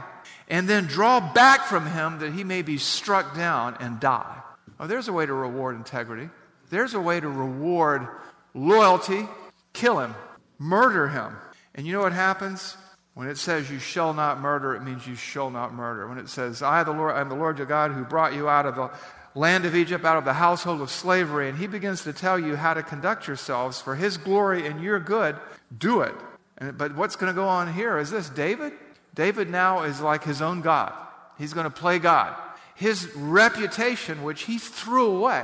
and 0.48 0.68
then 0.68 0.86
draw 0.86 1.20
back 1.32 1.62
from 1.62 1.86
him 1.86 2.18
that 2.18 2.32
he 2.32 2.42
may 2.42 2.62
be 2.62 2.78
struck 2.78 3.36
down 3.36 3.76
and 3.78 4.00
die. 4.00 4.42
Oh, 4.80 4.88
there's 4.88 5.08
a 5.08 5.12
way 5.12 5.24
to 5.24 5.32
reward 5.32 5.76
integrity. 5.76 6.28
There's 6.68 6.94
a 6.94 7.00
way 7.00 7.20
to 7.20 7.28
reward 7.28 8.08
loyalty. 8.54 9.26
Kill 9.72 10.00
him, 10.00 10.14
murder 10.58 11.08
him. 11.08 11.36
And 11.74 11.86
you 11.86 11.92
know 11.92 12.02
what 12.02 12.12
happens? 12.12 12.76
When 13.16 13.28
it 13.28 13.38
says 13.38 13.70
you 13.70 13.78
shall 13.78 14.12
not 14.12 14.42
murder, 14.42 14.74
it 14.74 14.82
means 14.82 15.06
you 15.06 15.14
shall 15.14 15.48
not 15.48 15.72
murder. 15.72 16.06
When 16.06 16.18
it 16.18 16.28
says, 16.28 16.60
I, 16.60 16.84
the 16.84 16.92
Lord, 16.92 17.14
I 17.14 17.22
am 17.22 17.30
the 17.30 17.34
Lord 17.34 17.56
your 17.56 17.66
God 17.66 17.90
who 17.92 18.04
brought 18.04 18.34
you 18.34 18.46
out 18.46 18.66
of 18.66 18.76
the 18.76 18.90
land 19.34 19.64
of 19.64 19.74
Egypt, 19.74 20.04
out 20.04 20.18
of 20.18 20.26
the 20.26 20.34
household 20.34 20.82
of 20.82 20.90
slavery, 20.90 21.48
and 21.48 21.56
he 21.56 21.66
begins 21.66 22.02
to 22.02 22.12
tell 22.12 22.38
you 22.38 22.56
how 22.56 22.74
to 22.74 22.82
conduct 22.82 23.26
yourselves 23.26 23.80
for 23.80 23.94
his 23.94 24.18
glory 24.18 24.66
and 24.66 24.82
your 24.82 25.00
good, 25.00 25.34
do 25.78 26.02
it. 26.02 26.14
And, 26.58 26.76
but 26.76 26.94
what's 26.94 27.16
going 27.16 27.32
to 27.32 27.34
go 27.34 27.48
on 27.48 27.72
here 27.72 27.96
is 27.96 28.10
this 28.10 28.28
David? 28.28 28.74
David 29.14 29.48
now 29.48 29.84
is 29.84 29.98
like 29.98 30.22
his 30.22 30.42
own 30.42 30.60
God. 30.60 30.92
He's 31.38 31.54
going 31.54 31.64
to 31.64 31.70
play 31.70 31.98
God. 31.98 32.36
His 32.74 33.10
reputation, 33.16 34.24
which 34.24 34.42
he 34.42 34.58
threw 34.58 35.06
away, 35.06 35.42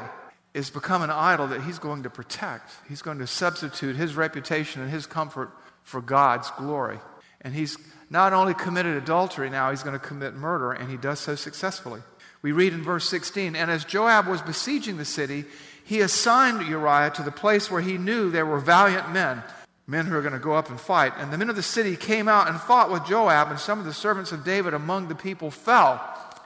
is 0.53 0.69
become 0.69 1.01
an 1.01 1.11
idol 1.11 1.47
that 1.47 1.63
he's 1.63 1.79
going 1.79 2.03
to 2.03 2.11
protect. 2.11 2.71
He's 2.87 3.01
going 3.01 3.21
to 3.21 3.27
substitute 3.27 3.97
his 3.97 4.15
reputation 4.15 4.83
and 4.83 4.91
his 4.91 5.07
comfort 5.07 5.51
for 5.85 6.03
God's 6.03 6.51
glory. 6.59 6.99
And 7.43 7.55
he's 7.55 7.77
not 8.09 8.33
only 8.33 8.55
committed 8.55 8.97
adultery 8.97 9.51
now, 9.51 9.71
he's 9.71 9.83
going 9.83 9.99
to 9.99 10.07
commit 10.07 10.35
murder, 10.35 10.73
and 10.73 10.91
he 10.91 10.97
does 10.97 11.19
so 11.19 11.35
successfully. 11.35 12.01
We 12.41 12.53
read 12.53 12.73
in 12.73 12.83
verse 12.83 13.09
16 13.09 13.57
And 13.57 13.71
as 13.71 13.85
Joab 13.85 14.27
was 14.27 14.43
besieging 14.43 14.97
the 14.97 15.05
city, 15.05 15.45
he 15.85 16.01
assigned 16.01 16.67
Uriah 16.67 17.11
to 17.17 17.23
the 17.23 17.33
place 17.33 17.71
where 17.71 17.81
he 17.81 17.99
knew 17.99 18.31
there 18.31 18.47
were 18.47 18.59
valiant 18.59 19.13
men, 19.13 19.43
men 19.87 20.07
who 20.07 20.17
are 20.17 20.23
going 20.23 20.33
to 20.33 20.39
go 20.39 20.55
up 20.55 20.71
and 20.71 20.81
fight. 20.81 21.13
And 21.19 21.33
the 21.33 21.39
men 21.39 21.51
of 21.51 21.57
the 21.57 21.63
city 21.63 21.97
came 21.97 22.29
out 22.29 22.49
and 22.49 22.61
fought 22.61 22.91
with 22.91 23.07
Joab, 23.07 23.51
and 23.51 23.59
some 23.59 23.79
of 23.79 23.85
the 23.85 23.93
servants 23.93 24.33
of 24.33 24.45
David 24.45 24.75
among 24.75 25.09
the 25.09 25.15
people 25.15 25.51
fell, 25.51 26.01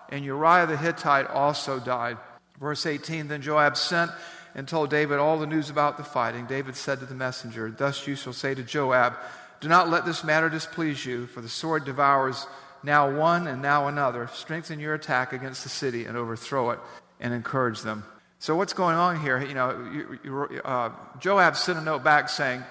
and 0.09 0.25
Uriah 0.25 0.67
the 0.67 0.77
Hittite 0.77 1.27
also 1.27 1.79
died. 1.79 2.17
Verse 2.61 2.87
18 2.87 3.29
Then 3.29 3.43
Joab 3.43 3.77
sent 3.77 4.11
and 4.55 4.67
told 4.67 4.89
David 4.89 5.19
all 5.19 5.39
the 5.39 5.47
news 5.47 5.69
about 5.69 5.99
the 5.99 6.05
fighting. 6.05 6.47
David 6.47 6.77
said 6.77 7.01
to 7.01 7.07
the 7.07 7.15
messenger, 7.15 7.71
Thus 7.71 8.07
you 8.07 8.17
shall 8.17 8.33
say 8.33 8.55
to 8.55 8.63
Joab, 8.63 9.15
do 9.61 9.69
not 9.69 9.88
let 9.88 10.05
this 10.05 10.23
matter 10.25 10.49
displease 10.49 11.05
you, 11.05 11.27
for 11.27 11.40
the 11.40 11.49
sword 11.49 11.85
devours 11.85 12.47
now 12.83 13.11
one 13.11 13.47
and 13.47 13.62
now 13.62 13.88
another. 13.88 14.29
Strengthen 14.33 14.81
your 14.81 14.95
attack 14.95 15.33
against 15.33 15.62
the 15.62 15.69
city 15.69 16.05
and 16.05 16.16
overthrow 16.16 16.71
it 16.71 16.79
and 17.21 17.33
encourage 17.33 17.83
them. 17.83 18.05
So, 18.38 18.55
what's 18.55 18.75
going 18.75 18.97
on 18.97 19.21
here? 19.21 19.42
You 19.42 19.55
know, 19.55 19.90
you, 19.92 20.19
you, 20.23 20.61
uh, 20.62 20.90
Joab 21.19 21.57
sent 21.57 21.79
a 21.79 21.83
note 21.83 22.05
back 22.05 22.29
saying, 22.29 22.62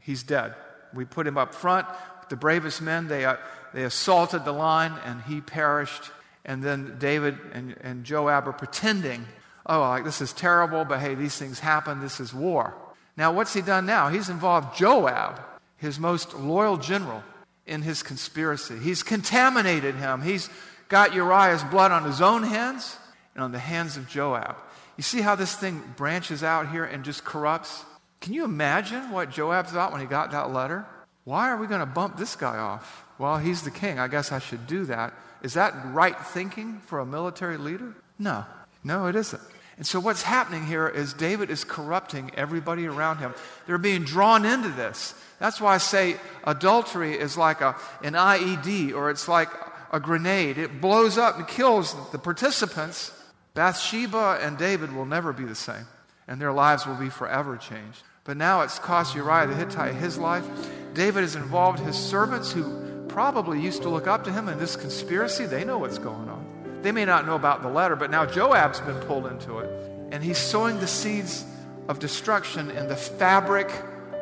He's 0.00 0.22
dead. 0.22 0.54
We 0.94 1.04
put 1.04 1.26
him 1.26 1.38
up 1.38 1.54
front. 1.54 1.86
The 2.28 2.36
bravest 2.36 2.80
men, 2.80 3.08
they, 3.08 3.24
uh, 3.24 3.36
they 3.74 3.84
assaulted 3.84 4.44
the 4.44 4.52
line 4.52 4.92
and 5.04 5.22
he 5.22 5.40
perished. 5.40 6.10
And 6.44 6.62
then 6.62 6.96
David 6.98 7.38
and, 7.52 7.76
and 7.82 8.04
Joab 8.04 8.48
are 8.48 8.52
pretending, 8.52 9.26
oh, 9.66 9.80
like 9.80 10.04
this 10.04 10.20
is 10.20 10.32
terrible, 10.32 10.84
but 10.84 10.98
hey, 10.98 11.14
these 11.14 11.36
things 11.36 11.60
happen. 11.60 12.00
This 12.00 12.18
is 12.18 12.34
war. 12.34 12.74
Now, 13.16 13.32
what's 13.32 13.52
he 13.52 13.60
done 13.60 13.86
now? 13.86 14.08
He's 14.08 14.28
involved 14.30 14.76
Joab 14.76 15.40
his 15.82 15.98
most 15.98 16.32
loyal 16.34 16.78
general, 16.78 17.22
in 17.66 17.82
his 17.82 18.02
conspiracy. 18.02 18.78
He's 18.78 19.02
contaminated 19.02 19.96
him. 19.96 20.22
He's 20.22 20.48
got 20.88 21.14
Uriah's 21.14 21.64
blood 21.64 21.90
on 21.92 22.04
his 22.04 22.20
own 22.20 22.44
hands 22.44 22.96
and 23.34 23.42
on 23.42 23.52
the 23.52 23.58
hands 23.58 23.96
of 23.96 24.08
Joab. 24.08 24.56
You 24.96 25.02
see 25.02 25.20
how 25.20 25.34
this 25.34 25.54
thing 25.54 25.82
branches 25.96 26.42
out 26.42 26.70
here 26.70 26.84
and 26.84 27.04
just 27.04 27.24
corrupts? 27.24 27.84
Can 28.20 28.32
you 28.32 28.44
imagine 28.44 29.10
what 29.10 29.30
Joab 29.30 29.66
thought 29.66 29.90
when 29.92 30.00
he 30.00 30.06
got 30.06 30.30
that 30.30 30.52
letter? 30.52 30.86
Why 31.24 31.50
are 31.50 31.56
we 31.56 31.66
going 31.66 31.80
to 31.80 31.86
bump 31.86 32.16
this 32.16 32.36
guy 32.36 32.58
off? 32.58 33.04
Well, 33.18 33.38
he's 33.38 33.62
the 33.62 33.70
king. 33.70 33.98
I 33.98 34.08
guess 34.08 34.32
I 34.32 34.38
should 34.38 34.66
do 34.66 34.84
that. 34.86 35.14
Is 35.42 35.54
that 35.54 35.74
right 35.86 36.18
thinking 36.18 36.80
for 36.86 37.00
a 37.00 37.06
military 37.06 37.56
leader? 37.56 37.94
No. 38.18 38.44
No, 38.84 39.06
it 39.06 39.16
isn't. 39.16 39.42
And 39.82 39.86
so 39.88 39.98
what's 39.98 40.22
happening 40.22 40.64
here 40.64 40.86
is 40.86 41.12
David 41.12 41.50
is 41.50 41.64
corrupting 41.64 42.30
everybody 42.36 42.86
around 42.86 43.18
him. 43.18 43.34
They're 43.66 43.78
being 43.78 44.04
drawn 44.04 44.44
into 44.44 44.68
this. 44.68 45.12
That's 45.40 45.60
why 45.60 45.74
I 45.74 45.78
say 45.78 46.18
adultery 46.44 47.18
is 47.18 47.36
like 47.36 47.60
a, 47.62 47.74
an 48.04 48.12
IED 48.12 48.94
or 48.94 49.10
it's 49.10 49.26
like 49.26 49.48
a 49.90 49.98
grenade. 49.98 50.56
It 50.56 50.80
blows 50.80 51.18
up 51.18 51.36
and 51.36 51.48
kills 51.48 51.96
the 52.12 52.18
participants. 52.20 53.10
Bathsheba 53.54 54.38
and 54.40 54.56
David 54.56 54.94
will 54.94 55.04
never 55.04 55.32
be 55.32 55.44
the 55.44 55.56
same, 55.56 55.88
and 56.28 56.40
their 56.40 56.52
lives 56.52 56.86
will 56.86 56.94
be 56.94 57.10
forever 57.10 57.56
changed. 57.56 58.04
But 58.22 58.36
now 58.36 58.60
it's 58.60 58.78
cost 58.78 59.16
Uriah 59.16 59.48
the 59.48 59.56
Hittite 59.56 59.96
his 59.96 60.16
life. 60.16 60.46
David 60.94 61.22
has 61.22 61.34
involved 61.34 61.80
his 61.80 61.96
servants 61.96 62.52
who 62.52 63.04
probably 63.08 63.60
used 63.60 63.82
to 63.82 63.88
look 63.88 64.06
up 64.06 64.22
to 64.26 64.32
him 64.32 64.48
in 64.48 64.60
this 64.60 64.76
conspiracy. 64.76 65.44
They 65.44 65.64
know 65.64 65.78
what's 65.78 65.98
going 65.98 66.28
on. 66.28 66.41
They 66.82 66.92
may 66.92 67.04
not 67.04 67.26
know 67.26 67.36
about 67.36 67.62
the 67.62 67.68
letter, 67.68 67.96
but 67.96 68.10
now 68.10 68.26
Joab's 68.26 68.80
been 68.80 68.98
pulled 69.00 69.26
into 69.26 69.58
it. 69.58 69.70
And 70.10 70.22
he's 70.22 70.38
sowing 70.38 70.78
the 70.80 70.86
seeds 70.86 71.44
of 71.88 71.98
destruction 71.98 72.70
in 72.70 72.88
the 72.88 72.96
fabric 72.96 73.70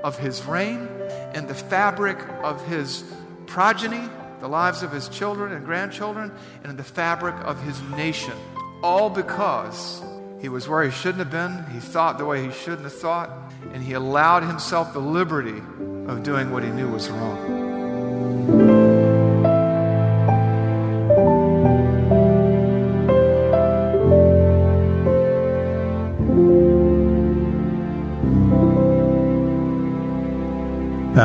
of 0.04 0.18
his 0.18 0.44
reign, 0.44 0.88
in 1.34 1.46
the 1.46 1.54
fabric 1.54 2.18
of 2.42 2.64
his 2.66 3.04
progeny, 3.46 4.08
the 4.40 4.48
lives 4.48 4.82
of 4.82 4.92
his 4.92 5.08
children 5.08 5.52
and 5.52 5.64
grandchildren, 5.64 6.32
and 6.62 6.70
in 6.70 6.76
the 6.76 6.84
fabric 6.84 7.34
of 7.44 7.60
his 7.62 7.80
nation. 7.96 8.34
All 8.82 9.10
because 9.10 10.02
he 10.40 10.48
was 10.48 10.68
where 10.68 10.82
he 10.82 10.90
shouldn't 10.90 11.18
have 11.18 11.30
been, 11.30 11.64
he 11.72 11.80
thought 11.80 12.18
the 12.18 12.24
way 12.24 12.44
he 12.44 12.52
shouldn't 12.52 12.84
have 12.84 12.98
thought, 12.98 13.30
and 13.72 13.82
he 13.82 13.92
allowed 13.92 14.42
himself 14.42 14.92
the 14.92 15.00
liberty 15.00 15.58
of 16.06 16.22
doing 16.22 16.50
what 16.50 16.62
he 16.62 16.70
knew 16.70 16.88
was 16.88 17.10
wrong. 17.10 17.59